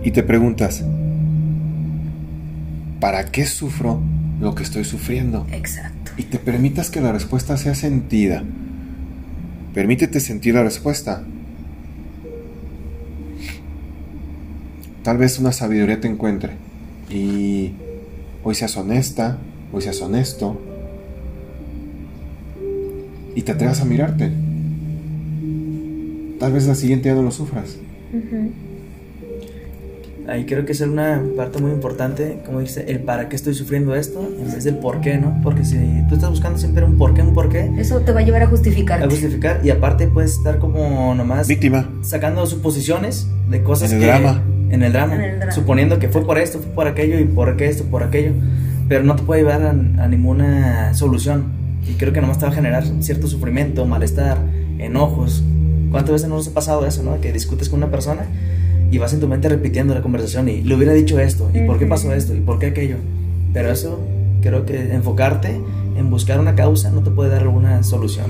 Y 0.04 0.12
te 0.12 0.24
preguntas, 0.24 0.84
¿para 3.00 3.26
qué 3.26 3.46
sufro 3.46 4.02
lo 4.40 4.56
que 4.56 4.64
estoy 4.64 4.86
sufriendo? 4.86 5.46
Exacto. 5.52 6.12
Y 6.18 6.24
te 6.24 6.40
permitas 6.40 6.90
que 6.90 7.02
la 7.02 7.12
respuesta 7.12 7.58
sea 7.58 7.76
sentida. 7.76 8.44
Permítete 9.74 10.20
sentir 10.20 10.54
la 10.54 10.64
respuesta. 10.64 11.24
Tal 15.06 15.18
vez 15.18 15.38
una 15.40 15.52
sabiduría 15.52 16.02
te 16.02 16.08
encuentre 16.08 16.54
y 17.12 17.74
hoy 18.44 18.56
seas 18.56 18.76
honesta, 18.76 19.38
hoy 19.72 19.84
seas 19.84 20.02
honesto 20.02 20.60
y 23.36 23.42
te 23.44 23.52
atrevas 23.52 23.82
a 23.82 23.86
mirarte. 23.86 24.32
Tal 26.40 26.52
vez 26.54 26.66
la 26.66 26.74
siguiente 26.74 27.10
ya 27.10 27.14
no 27.16 27.22
lo 27.22 27.30
sufras. 27.32 27.78
Ahí 30.28 30.46
creo 30.46 30.66
que 30.66 30.72
es 30.72 30.82
una 30.82 31.22
parte 31.38 31.60
muy 31.62 31.70
importante, 31.72 32.40
como 32.44 32.60
dice, 32.62 32.86
el 32.88 33.02
para 33.02 33.30
qué 33.30 33.36
estoy 33.36 33.54
sufriendo 33.54 33.94
esto, 33.94 34.28
en 34.40 34.52
vez 34.52 34.64
del 34.64 34.78
por 34.80 35.02
qué, 35.02 35.20
¿no? 35.20 35.40
Porque 35.44 35.64
si 35.64 35.78
tú 36.10 36.16
estás 36.16 36.32
buscando 36.32 36.58
siempre 36.58 36.84
un 36.84 36.98
por 36.98 37.14
qué, 37.14 37.22
un 37.22 37.36
por 37.36 37.48
qué, 37.50 37.72
Eso 37.78 38.00
te 38.02 38.12
va 38.12 38.22
a 38.22 38.24
llevar 38.24 38.42
a 38.42 38.46
a 38.46 38.48
justificarte. 38.48 39.06
justificar, 39.08 39.62
y 39.64 39.70
aparte 39.70 40.08
puedes 40.08 40.32
estar 40.34 40.58
como 40.58 41.14
nomás 41.14 41.48
Víctima. 41.48 41.88
sacando 42.02 42.44
suposiciones 42.48 43.28
de 43.52 43.62
cosas 43.62 43.92
En 43.92 43.98
el 43.98 44.02
que- 44.02 44.08
drama. 44.08 44.42
En 44.76 44.84
el 44.84 44.94
drama. 44.94 45.16
En 45.16 45.22
el 45.22 45.38
drama. 45.38 45.52
Suponiendo 45.52 46.00
que 46.00 46.10
fue 46.10 46.26
por 46.26 46.38
esto, 46.38 46.60
fue 46.60 46.72
por 46.72 46.88
aquello 46.88 47.20
y 47.20 47.26
por 47.26 47.56
qué 47.58 47.68
esto, 47.68 47.86
por 47.86 48.04
aquello. 48.04 48.34
Pero 48.88 49.04
no 49.04 49.16
te 49.16 49.24
puede 49.24 49.42
llevar 49.42 49.64
a, 49.64 49.70
a 49.70 50.08
ninguna 50.08 50.94
solución. 50.94 51.46
Y 51.90 51.94
creo 51.94 52.14
que 52.14 52.22
nomás 52.22 52.40
te 52.40 52.46
va 52.46 52.52
a 52.52 52.56
generar 52.56 52.84
cierto 53.02 53.28
sufrimiento, 53.28 53.86
malestar, 53.86 54.38
enojos. 54.80 55.44
¿Cuántas 55.92 56.14
veces 56.14 56.30
nos 56.30 56.48
ha 56.48 56.54
pasado 56.54 56.86
eso, 56.86 57.04
no? 57.04 57.22
Que 57.22 57.32
discutes 57.32 57.70
con 57.70 57.78
una 57.78 57.90
persona 57.90 58.26
y 58.92 58.98
vas 58.98 59.14
en 59.14 59.20
tu 59.20 59.28
mente 59.28 59.50
repitiendo 59.50 59.94
la 59.94 60.02
conversación 60.02 60.48
y 60.50 60.62
le 60.62 60.76
hubiera 60.76 60.94
dicho 60.94 61.20
esto, 61.20 61.50
y 61.54 61.62
por 61.66 61.80
qué 61.80 61.86
pasó 61.86 62.14
esto, 62.14 62.34
y 62.36 62.40
por 62.40 62.60
qué 62.60 62.68
aquello. 62.68 62.98
Pero 63.54 63.72
eso, 63.72 64.00
creo 64.42 64.66
que 64.66 64.94
enfocarte 64.94 65.60
en 65.98 66.10
buscar 66.10 66.40
una 66.40 66.56
causa 66.56 66.92
no 66.92 67.02
te 67.02 67.12
puede 67.12 67.30
dar 67.30 67.48
una 67.48 67.84
solución. 67.84 68.26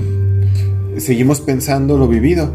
Seguimos 0.98 1.40
pensando 1.40 1.98
lo 1.98 2.08
vivido. 2.08 2.50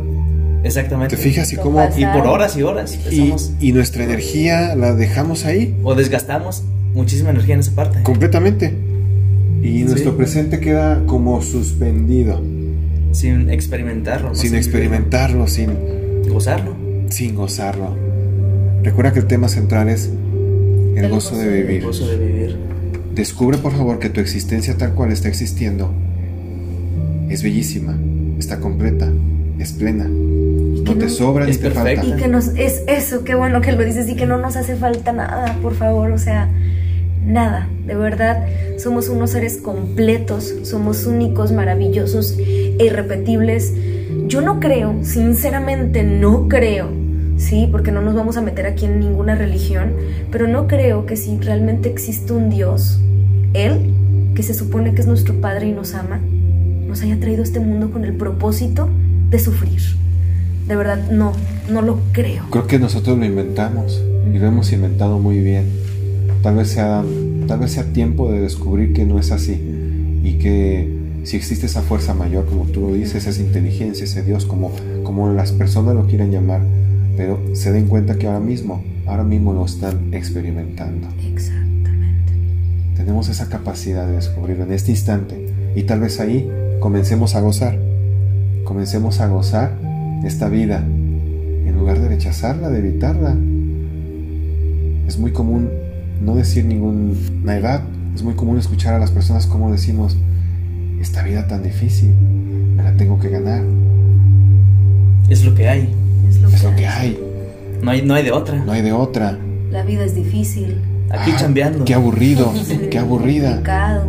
Exactamente. 0.63 1.15
¿Te 1.15 1.21
fijas 1.21 1.51
y 1.53 1.55
cómo... 1.55 1.77
pasa. 1.77 1.99
Y 1.99 2.05
por 2.05 2.27
horas 2.27 2.55
y 2.57 2.61
horas. 2.63 2.97
Y, 3.11 3.33
y 3.59 3.71
nuestra 3.73 4.03
energía 4.03 4.75
la 4.75 4.93
dejamos 4.93 5.45
ahí. 5.45 5.75
o 5.83 5.95
desgastamos 5.95 6.63
muchísima 6.93 7.29
energía 7.31 7.55
en 7.55 7.61
esa 7.61 7.73
parte. 7.73 8.03
Completamente. 8.03 8.73
Y 9.63 9.79
Sí. 9.79 9.83
nuestro 9.83 10.17
presente 10.17 10.59
queda 10.59 11.03
como 11.05 11.41
suspendido, 11.41 12.41
Sin 13.11 13.49
experimentarlo. 13.49 14.29
¿no? 14.29 14.35
sin 14.35 14.55
experimentarlo, 14.55 15.47
sin, 15.47 15.69
Gozarlo. 16.27 16.75
sin 17.09 17.35
gozarlo. 17.35 17.95
Recuerda 18.83 19.13
que 19.13 19.19
el 19.19 19.27
tema 19.27 19.47
central 19.49 19.89
es 19.89 20.09
el, 20.95 20.97
El 21.05 21.09
gozo, 21.11 21.31
gozo 21.35 21.41
de 21.43 21.61
vivir. 21.61 21.83
Gozo 21.83 22.07
de 22.07 22.17
vivir. 22.17 22.57
Descubre 23.13 23.57
por 23.59 23.71
favor 23.73 23.99
que 23.99 24.09
tu 24.09 24.19
existencia 24.19 24.75
tal 24.77 24.93
cual 24.95 25.11
está 25.11 25.27
existiendo 25.27 25.93
es 27.29 27.43
bellísima, 27.43 27.97
está 28.39 28.59
completa, 28.59 29.11
es 29.59 29.71
plena. 29.73 30.09
No 30.83 30.95
te 30.95 31.09
sobra 31.09 31.45
ni 31.45 31.51
es 31.51 31.59
te 31.59 31.69
perfecta. 31.69 32.05
Y 32.05 32.09
falta. 32.09 32.17
que 32.17 32.27
nos, 32.27 32.47
es 32.49 32.83
eso, 32.87 33.23
qué 33.23 33.35
bueno 33.35 33.61
que 33.61 33.71
lo 33.71 33.83
dices 33.83 34.09
y 34.09 34.15
que 34.15 34.25
no 34.25 34.37
nos 34.37 34.55
hace 34.55 34.75
falta 34.75 35.11
nada, 35.11 35.55
por 35.61 35.75
favor, 35.75 36.11
o 36.11 36.17
sea, 36.17 36.49
nada, 37.25 37.67
de 37.85 37.95
verdad, 37.95 38.45
somos 38.77 39.09
unos 39.09 39.31
seres 39.31 39.57
completos, 39.57 40.53
somos 40.63 41.05
únicos, 41.05 41.51
maravillosos 41.51 42.37
e 42.37 42.85
irrepetibles. 42.85 43.73
Yo 44.27 44.41
no 44.41 44.59
creo, 44.59 44.95
sinceramente 45.03 46.03
no 46.03 46.47
creo, 46.47 46.89
sí, 47.37 47.67
porque 47.71 47.91
no 47.91 48.01
nos 48.01 48.15
vamos 48.15 48.37
a 48.37 48.41
meter 48.41 48.65
aquí 48.65 48.85
en 48.85 48.99
ninguna 48.99 49.35
religión, 49.35 49.93
pero 50.31 50.47
no 50.47 50.67
creo 50.67 51.05
que 51.05 51.15
si 51.15 51.37
realmente 51.37 51.89
existe 51.89 52.33
un 52.33 52.49
Dios, 52.49 52.99
Él, 53.53 53.93
que 54.35 54.43
se 54.43 54.53
supone 54.53 54.93
que 54.93 55.01
es 55.01 55.07
nuestro 55.07 55.39
Padre 55.41 55.67
y 55.67 55.71
nos 55.71 55.93
ama, 55.93 56.19
nos 56.87 57.01
haya 57.01 57.19
traído 57.19 57.41
a 57.41 57.45
este 57.45 57.59
mundo 57.59 57.91
con 57.91 58.05
el 58.05 58.13
propósito 58.13 58.89
de 59.29 59.39
sufrir. 59.39 59.81
De 60.67 60.75
verdad, 60.75 61.09
no, 61.11 61.33
no 61.69 61.81
lo 61.81 61.99
creo. 62.11 62.45
Creo 62.49 62.67
que 62.67 62.79
nosotros 62.79 63.17
lo 63.17 63.25
inventamos 63.25 64.01
y 64.33 64.37
lo 64.37 64.47
hemos 64.47 64.71
inventado 64.71 65.19
muy 65.19 65.39
bien. 65.39 65.65
Tal 66.41 66.55
vez 66.55 66.69
sea, 66.69 67.03
tal 67.47 67.59
vez 67.59 67.71
sea 67.71 67.85
tiempo 67.93 68.31
de 68.31 68.41
descubrir 68.41 68.93
que 68.93 69.05
no 69.05 69.19
es 69.19 69.31
así 69.31 69.61
y 70.23 70.33
que 70.33 71.01
si 71.23 71.37
existe 71.37 71.65
esa 71.65 71.81
fuerza 71.81 72.13
mayor, 72.13 72.45
como 72.45 72.65
tú 72.65 72.81
lo 72.81 72.93
dices, 72.93 73.27
esa 73.27 73.41
inteligencia, 73.41 74.05
ese 74.05 74.23
Dios, 74.23 74.45
como, 74.45 74.71
como 75.03 75.31
las 75.33 75.51
personas 75.51 75.95
lo 75.95 76.07
quieren 76.07 76.31
llamar, 76.31 76.61
pero 77.15 77.39
se 77.53 77.71
den 77.71 77.87
cuenta 77.87 78.17
que 78.17 78.27
ahora 78.27 78.39
mismo, 78.39 78.83
ahora 79.05 79.23
mismo 79.23 79.53
lo 79.53 79.65
están 79.65 80.13
experimentando. 80.13 81.07
Exactamente. 81.31 82.33
Tenemos 82.95 83.29
esa 83.29 83.49
capacidad 83.49 84.07
de 84.07 84.13
descubrirlo 84.13 84.63
en 84.63 84.73
este 84.73 84.91
instante 84.91 85.53
y 85.75 85.83
tal 85.83 85.99
vez 85.99 86.19
ahí 86.19 86.49
comencemos 86.79 87.35
a 87.35 87.41
gozar, 87.41 87.77
comencemos 88.63 89.19
a 89.19 89.27
gozar 89.27 89.90
esta 90.23 90.49
vida 90.49 90.83
en 90.85 91.73
lugar 91.77 91.99
de 91.99 92.09
rechazarla, 92.09 92.69
de 92.69 92.79
evitarla. 92.79 93.35
Es 95.07 95.17
muy 95.17 95.31
común 95.31 95.69
no 96.21 96.35
decir 96.35 96.65
ninguna 96.65 97.57
edad, 97.57 97.81
es 98.15 98.23
muy 98.23 98.35
común 98.35 98.57
escuchar 98.57 98.93
a 98.93 98.99
las 98.99 99.11
personas 99.11 99.47
como 99.47 99.71
decimos, 99.71 100.17
esta 100.99 101.23
vida 101.23 101.47
tan 101.47 101.63
difícil, 101.63 102.13
me 102.75 102.83
la 102.83 102.93
tengo 102.93 103.19
que 103.19 103.29
ganar. 103.29 103.63
Es 105.29 105.43
lo 105.43 105.55
que 105.55 105.67
hay. 105.67 105.89
Es 106.29 106.41
lo, 106.41 106.49
Es 106.49 106.61
que, 106.61 106.67
lo 106.69 106.75
que 106.75 106.87
hay. 106.87 107.19
No 107.81 107.91
hay, 107.91 108.01
no 108.03 108.13
hay 108.13 108.23
de 108.23 108.31
otra. 108.31 108.63
no 108.63 108.71
hay 108.71 108.81
de 108.81 108.91
otra. 108.91 109.37
La 109.71 109.83
vida 109.83 110.03
es 110.03 110.13
difícil. 110.13 110.77
Aquí 111.09 111.31
Ah, 111.33 111.37
chambeando. 111.37 111.83
Qué 111.85 111.93
aburrido, 111.93 112.53
qué 112.89 112.97
aburrida. 112.99 113.49
Complicado. 113.49 114.03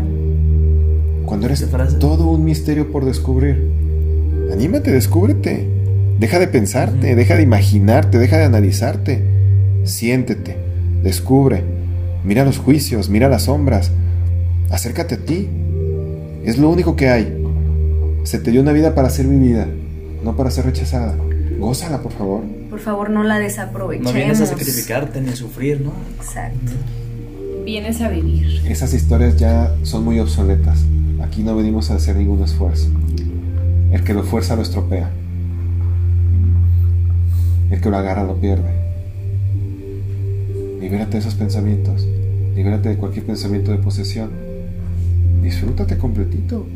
Cuando 1.25 1.47
eres 1.47 1.67
todo 1.99 2.27
un 2.31 2.45
misterio 2.45 2.93
por 2.93 3.05
descubrir. 3.05 3.71
Anímate, 4.53 4.91
descúbrete. 4.93 5.67
Deja 6.23 6.39
de 6.39 6.47
pensarte, 6.47 7.17
deja 7.17 7.35
de 7.35 7.43
imaginarte, 7.43 8.17
deja 8.17 8.39
de 8.39 8.45
analizarte. 8.45 9.25
Siéntete, 9.83 10.57
descubre. 11.03 11.65
Mira 12.23 12.45
los 12.45 12.59
juicios, 12.59 13.09
mira 13.09 13.29
las 13.29 13.43
sombras. 13.47 13.91
Acércate 14.71 15.17
a 15.17 15.19
ti. 15.19 15.49
Es 16.45 16.59
lo 16.59 16.71
único 16.71 16.95
que 16.95 17.09
hay. 17.09 17.45
Se 18.23 18.39
te 18.39 18.53
dio 18.53 18.61
una 18.61 18.71
vida 18.71 18.95
para 18.95 19.11
ser 19.11 19.27
vivida, 19.27 19.67
no 20.23 20.37
para 20.37 20.53
ser 20.53 20.67
rechazada. 20.67 21.17
Gózala, 21.59 22.01
por 22.03 22.13
favor. 22.13 22.45
Por 22.71 22.79
favor, 22.79 23.11
no 23.11 23.25
la 23.25 23.41
desaprovechemos. 23.41 24.13
No 24.13 24.17
vienes 24.17 24.41
a 24.41 24.47
sacrificarte 24.47 25.21
ni 25.21 25.31
a 25.31 25.35
sufrir, 25.35 25.81
¿no? 25.81 25.93
Exacto. 26.19 26.71
Vienes 27.65 28.01
a 28.01 28.09
vivir. 28.09 28.63
Esas 28.65 28.95
historias 28.95 29.39
ya 29.39 29.75
son 29.83 30.05
muy 30.05 30.21
obsoletas. 30.21 30.85
Aquí 31.21 31.43
no 31.43 31.57
venimos 31.57 31.91
a 31.91 31.97
hacer 31.97 32.15
ningún 32.15 32.45
esfuerzo. 32.45 32.91
El 33.91 34.05
que 34.05 34.15
lo 34.15 34.23
fuerza 34.23 34.55
lo 34.55 34.63
estropea. 34.63 35.11
El 37.73 37.81
que 37.81 37.91
lo 37.91 37.97
agarra 37.97 38.23
lo 38.23 38.37
pierde. 38.37 38.71
Libérate 40.79 41.13
de 41.13 41.19
esos 41.19 41.35
pensamientos. 41.35 42.07
Libérate 42.55 42.91
de 42.91 42.97
cualquier 42.97 43.25
pensamiento 43.25 43.73
de 43.73 43.79
posesión. 43.79 44.31
Disfrútate 45.43 45.97
completito. 45.97 46.67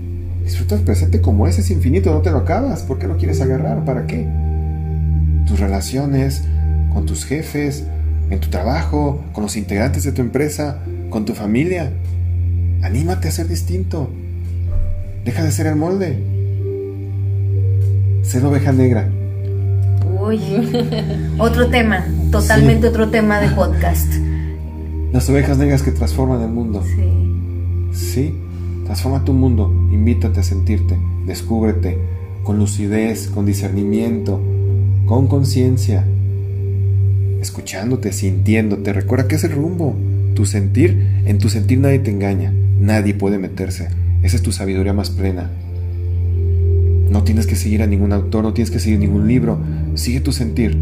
Disfruta 0.42 0.74
el 0.74 0.80
presente 0.80 1.20
como 1.20 1.46
es, 1.46 1.58
es 1.58 1.70
infinito, 1.70 2.14
no 2.14 2.22
te 2.22 2.30
lo 2.30 2.38
acabas. 2.38 2.82
¿Por 2.82 2.98
qué 2.98 3.06
lo 3.06 3.18
quieres 3.18 3.42
agarrar? 3.42 3.84
¿Para 3.84 4.06
qué? 4.06 4.26
Tus 5.46 5.60
relaciones 5.60 6.44
con 6.94 7.04
tus 7.04 7.26
jefes, 7.26 7.84
en 8.30 8.40
tu 8.40 8.48
trabajo, 8.48 9.22
con 9.34 9.42
los 9.42 9.58
integrantes 9.58 10.02
de 10.04 10.12
tu 10.12 10.22
empresa, 10.22 10.78
con 11.10 11.26
tu 11.26 11.34
familia. 11.34 11.92
Anímate 12.80 13.28
a 13.28 13.32
ser 13.32 13.48
distinto. 13.48 14.08
Deja 15.26 15.44
de 15.44 15.52
ser 15.52 15.66
el 15.66 15.76
molde. 15.76 16.22
Ser 18.22 18.46
oveja 18.46 18.72
negra. 18.72 19.10
Uy. 20.26 20.40
otro 21.38 21.68
tema. 21.68 22.04
Totalmente 22.30 22.88
Sí. 22.88 22.88
otro 22.88 23.08
tema 23.10 23.40
de 23.40 23.48
podcast. 23.50 24.12
Las 25.12 25.28
ovejas 25.30 25.56
negras 25.58 25.82
que 25.82 25.92
transforman 25.92 26.42
el 26.42 26.48
mundo. 26.50 26.82
Sí. 26.84 27.92
Sí, 27.92 28.34
transforma 28.84 29.24
tu 29.24 29.32
mundo. 29.32 29.72
Invítate 29.92 30.40
a 30.40 30.42
sentirte. 30.42 30.96
Descúbrete. 31.26 31.98
Con 32.42 32.58
lucidez, 32.58 33.28
con 33.28 33.46
discernimiento, 33.46 34.40
con 35.06 35.26
conciencia. 35.28 36.04
Escuchándote, 37.40 38.12
sintiéndote. 38.12 38.92
Recuerda 38.92 39.28
que 39.28 39.36
es 39.36 39.44
el 39.44 39.52
rumbo. 39.52 39.96
Tu 40.34 40.44
sentir, 40.44 41.22
en 41.24 41.38
tu 41.38 41.48
sentir 41.48 41.78
nadie 41.78 42.00
te 42.00 42.10
engaña. 42.10 42.52
Nadie 42.80 43.14
puede 43.14 43.38
meterse. 43.38 43.88
Esa 44.22 44.36
es 44.36 44.42
tu 44.42 44.52
sabiduría 44.52 44.92
más 44.92 45.10
plena. 45.10 45.50
No 47.10 47.22
tienes 47.22 47.46
que 47.46 47.56
seguir 47.56 47.82
a 47.82 47.86
ningún 47.86 48.12
autor, 48.12 48.42
no 48.42 48.52
tienes 48.52 48.70
que 48.70 48.80
seguir 48.80 48.98
ningún 48.98 49.26
libro. 49.28 49.58
Sigue 49.96 50.20
tu 50.20 50.30
sentir. 50.30 50.76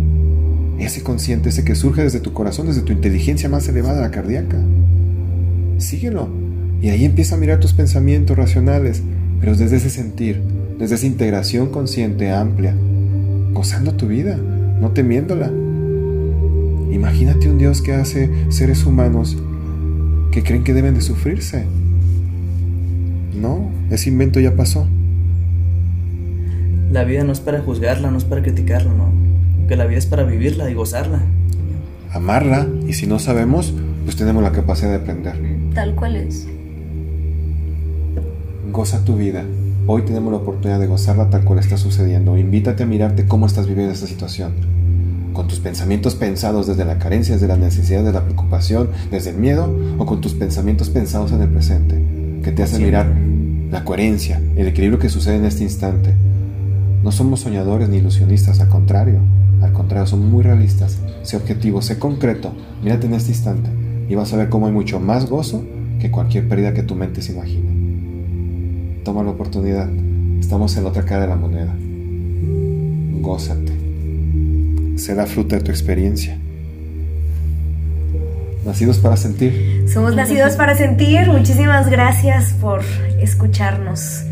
Ese 0.79 1.05
consciente, 1.05 1.49
ese 1.49 1.65
que 1.65 1.77
surge 1.77 2.03
desde 2.03 2.19
tu 2.19 2.33
corazón, 2.33 2.67
desde 2.67 2.83
tu 2.83 2.93
inteligencia 2.93 3.49
más 3.49 3.69
elevada, 3.69 4.01
la 4.01 4.11
cardíaca. 4.11 4.59
Síguelo. 5.79 6.29
Y 6.83 6.89
ahí 6.89 7.05
empieza 7.05 7.37
a 7.37 7.39
mirar 7.39 7.61
tus 7.61 7.73
pensamientos 7.73 8.37
racionales, 8.37 9.03
pero 9.41 9.55
desde 9.57 9.77
ese 9.77 9.89
sentir, 9.89 10.43
desde 10.81 10.97
esa 10.97 11.07
integración 11.07 11.71
consciente 11.71 12.33
amplia, 12.33 12.75
gozando 13.53 13.95
tu 13.95 14.09
vida, 14.09 14.37
no 14.81 14.91
temiéndola. 14.91 15.51
Imagínate 16.91 17.49
un 17.49 17.59
Dios 17.59 17.83
que 17.83 17.93
hace 17.93 18.31
seres 18.49 18.85
humanos 18.85 19.37
que 20.33 20.43
creen 20.43 20.65
que 20.65 20.75
deben 20.75 20.95
de 20.95 21.01
sufrirse. 21.01 21.65
No, 23.41 23.71
ese 23.91 24.11
invento 24.11 24.41
ya 24.41 24.57
pasó. 24.57 24.89
La 26.95 27.03
vida 27.03 27.25
no 27.25 27.33
es 27.33 27.41
para 27.41 27.61
juzgarla, 27.61 28.13
no 28.13 28.19
es 28.19 28.25
para 28.25 28.41
criticarla, 28.41 28.95
no. 28.95 29.11
Que 29.67 29.75
la 29.75 29.85
vida 29.85 29.99
es 29.99 30.07
para 30.07 30.23
vivirla 30.23 30.71
y 30.71 30.75
gozarla. 30.75 31.23
Amarla, 32.13 32.69
y 32.87 32.93
si 32.93 33.09
no 33.09 33.19
sabemos, 33.19 33.75
pues 34.05 34.15
tenemos 34.15 34.45
la 34.45 34.53
capacidad 34.53 34.91
de 34.91 34.97
aprender. 34.99 35.35
Tal 35.75 35.97
cual 35.97 36.15
es. 36.15 36.47
Goza 38.71 39.05
tu 39.05 39.17
vida. 39.17 39.43
Hoy 39.89 40.03
tenemos 40.03 40.31
la 40.31 40.39
oportunidad 40.39 40.79
de 40.79 40.87
gozarla 40.87 41.31
tal 41.31 41.43
cual 41.43 41.59
está 41.59 41.79
sucediendo. 41.79 42.39
Invítate 42.39 42.85
a 42.85 42.87
mirarte 42.87 43.27
cómo 43.27 43.47
estás 43.47 43.67
viviendo 43.67 43.93
esta 43.93 44.07
situación. 44.07 44.53
Con 45.33 45.49
tus 45.49 45.59
pensamientos 45.59 46.15
pensados 46.15 46.69
desde 46.69 46.85
la 46.85 47.01
carencia, 47.01 47.35
desde 47.35 47.49
la 47.49 47.57
necesidad, 47.57 48.05
desde 48.05 48.13
la 48.13 48.23
preocupación, 48.25 48.91
desde 49.11 49.31
el 49.31 49.39
miedo, 49.39 49.69
o 49.99 50.07
con 50.07 50.21
tus 50.21 50.35
pensamientos 50.35 50.91
pensados 50.91 51.33
en 51.33 51.43
el 51.43 51.49
presente, 51.49 52.01
que 52.45 52.53
te 52.53 52.63
hacen 52.63 52.77
Siempre. 52.79 52.87
mirar 52.87 53.73
la 53.73 53.83
coherencia, 53.83 54.41
el 54.55 54.69
equilibrio 54.69 55.01
que 55.01 55.09
sucede 55.09 55.39
en 55.39 55.45
este 55.45 55.65
instante. 55.65 56.15
No 57.05 57.13
somos 57.13 57.41
soñadores 57.41 57.91
ni 57.91 57.99
ilusionistas, 57.99 58.61
al 58.61 58.71
contrario. 58.71 59.21
Al 59.61 59.75
contrario, 59.75 60.07
somos 60.07 60.27
muy 60.27 60.43
realistas. 60.43 60.99
Sé 61.23 61.37
objetivo, 61.37 61.83
sé 61.83 61.99
concreto. 61.99 62.55
Mírate 62.83 63.07
en 63.07 63.13
este 63.13 63.33
instante 63.33 63.69
y 64.09 64.15
vas 64.15 64.33
a 64.33 64.39
ver 64.39 64.49
cómo 64.49 64.69
hay 64.69 64.73
mucho 64.73 65.01
más 65.01 65.29
gozo 65.29 65.63
que 66.01 66.11
cualquier 66.11 66.49
pérdida 66.49 66.73
que 66.73 66.83
tu 66.83 66.95
mente 66.95 67.21
se 67.21 67.33
imagine. 67.35 69.03
Toma 69.05 69.23
la 69.23 69.33
oportunidad. 69.33 69.87
Estamos 70.41 70.79
en 70.79 70.85
la 70.85 70.89
otra 70.89 71.05
cara 71.05 71.21
de 71.21 71.29
la 71.29 71.37
moneda. 71.37 71.77
Gózate. 73.21 73.73
Será 74.97 75.27
fruto 75.27 75.57
de 75.57 75.61
tu 75.61 75.71
experiencia. 75.71 76.39
Nacidos 78.65 78.97
para 78.97 79.19
sentir. 79.19 79.85
Somos 79.93 80.17
nacidos 80.17 80.55
para 80.55 80.75
sentir. 80.75 81.29
Muchísimas 81.29 81.91
gracias 81.91 82.55
por 82.55 82.81
escucharnos. 83.21 84.25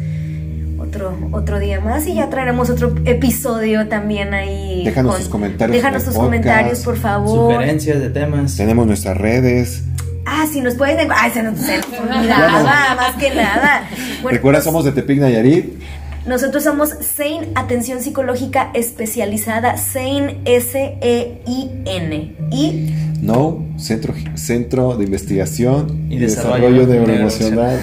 Otro, 0.82 1.16
otro 1.30 1.58
día 1.60 1.80
más 1.80 2.06
y 2.06 2.14
ya 2.14 2.28
traeremos 2.28 2.68
otro 2.68 2.92
episodio 3.04 3.86
también 3.88 4.34
ahí. 4.34 4.82
Déjanos 4.84 5.18
tus 5.18 5.28
comentarios 5.28 5.76
Déjanos 5.76 6.04
tus 6.04 6.14
comentarios, 6.14 6.80
por 6.80 6.96
favor. 6.96 7.52
Sugerencias 7.52 8.00
de 8.00 8.10
temas. 8.10 8.56
Tenemos 8.56 8.86
nuestras 8.86 9.16
redes. 9.16 9.84
Ah, 10.26 10.44
si 10.52 10.60
nos 10.60 10.74
pueden. 10.74 11.08
Ay, 11.14 11.30
se 11.30 11.42
nos, 11.42 11.58
se 11.58 11.78
nos 11.78 11.86
olvidaba, 11.86 12.94
más 12.96 13.14
que 13.18 13.30
nada. 13.34 13.88
Bueno, 14.22 14.36
Recuerda, 14.36 14.58
nos- 14.58 14.64
somos 14.64 14.84
de 14.84 14.92
Tepic 14.92 15.18
Nayarit. 15.18 15.80
Nosotros 16.26 16.62
somos 16.62 16.90
SAIN 16.90 17.48
Atención 17.56 18.00
Psicológica 18.02 18.70
Especializada, 18.74 19.76
SAIN 19.76 20.38
S-E-I-N. 20.44 22.36
Y 22.52 22.90
No, 23.20 23.64
Centro, 23.76 24.14
Centro 24.34 24.96
de 24.96 25.04
Investigación 25.04 26.06
Y 26.10 26.14
y, 26.16 26.18
Desarrollo 26.18 26.86
Desarrollo, 26.86 26.86
Neuroemocional. 27.06 27.80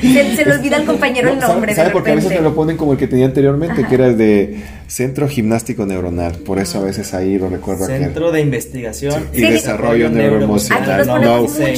se, 0.00 0.36
se 0.36 0.44
le 0.44 0.52
olvida 0.52 0.76
al 0.76 0.84
compañero 0.84 1.28
el 1.30 1.34
No, 1.36 1.40
¿sabe- 1.42 1.52
nombre. 1.54 1.74
¿Sabe 1.74 1.88
de 1.88 1.92
por 1.92 2.04
qué 2.04 2.10
a 2.12 2.14
veces 2.16 2.30
me 2.30 2.40
lo 2.40 2.54
ponen 2.54 2.76
como 2.76 2.92
el 2.92 2.98
que 2.98 3.06
tenía 3.06 3.26
anteriormente? 3.26 3.80
Ajá. 3.80 3.88
Que 3.88 3.94
era 3.94 4.06
el 4.06 4.16
de 4.18 4.60
Centro 4.86 5.28
Gimnástico 5.28 5.84
Neuronal. 5.86 6.34
Por 6.36 6.58
eso 6.58 6.78
a 6.80 6.82
veces 6.84 7.12
ahí 7.14 7.38
lo 7.38 7.48
recuerdo 7.50 7.84
aquel. 7.84 8.02
Centro 8.04 8.30
de 8.32 8.40
Investigación 8.40 9.24
y 9.32 9.38
Sí. 9.40 9.42
Desarrollo 9.50 10.06
Aquí 10.06 10.16
Neuroemocional. 10.16 10.98
nos 10.98 11.06
No, 11.06 11.18
no, 11.18 11.34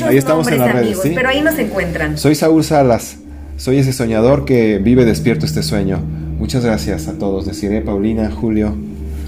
ahí 0.09 0.17
estamos 0.17 0.47
en 0.49 0.59
las 0.59 0.73
redes, 0.73 0.87
amigos, 0.87 1.03
¿sí? 1.05 1.13
pero 1.15 1.29
ahí 1.29 1.41
nos 1.43 1.59
encuentran. 1.59 2.17
Soy 2.19 2.35
Saúl 2.35 2.63
Salas. 2.65 3.17
Soy 3.57 3.79
ese 3.79 3.93
soñador 3.93 4.45
que 4.45 4.79
vive 4.79 5.05
despierto 5.05 5.47
este 5.47 5.63
sueño. 5.63 5.99
Muchas 6.39 6.65
gracias 6.65 7.09
a 7.09 7.15
todos. 7.15 7.47
Deciré 7.47 7.81
Paulina, 7.81 8.31
Julio. 8.31 8.77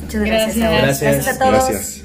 Muchas 0.03 0.23
gracias. 0.23 0.57
Gracias. 0.57 1.01
Gracias 1.01 1.37
a 1.37 1.39
todos. 1.39 1.53
Gracias. 1.53 2.03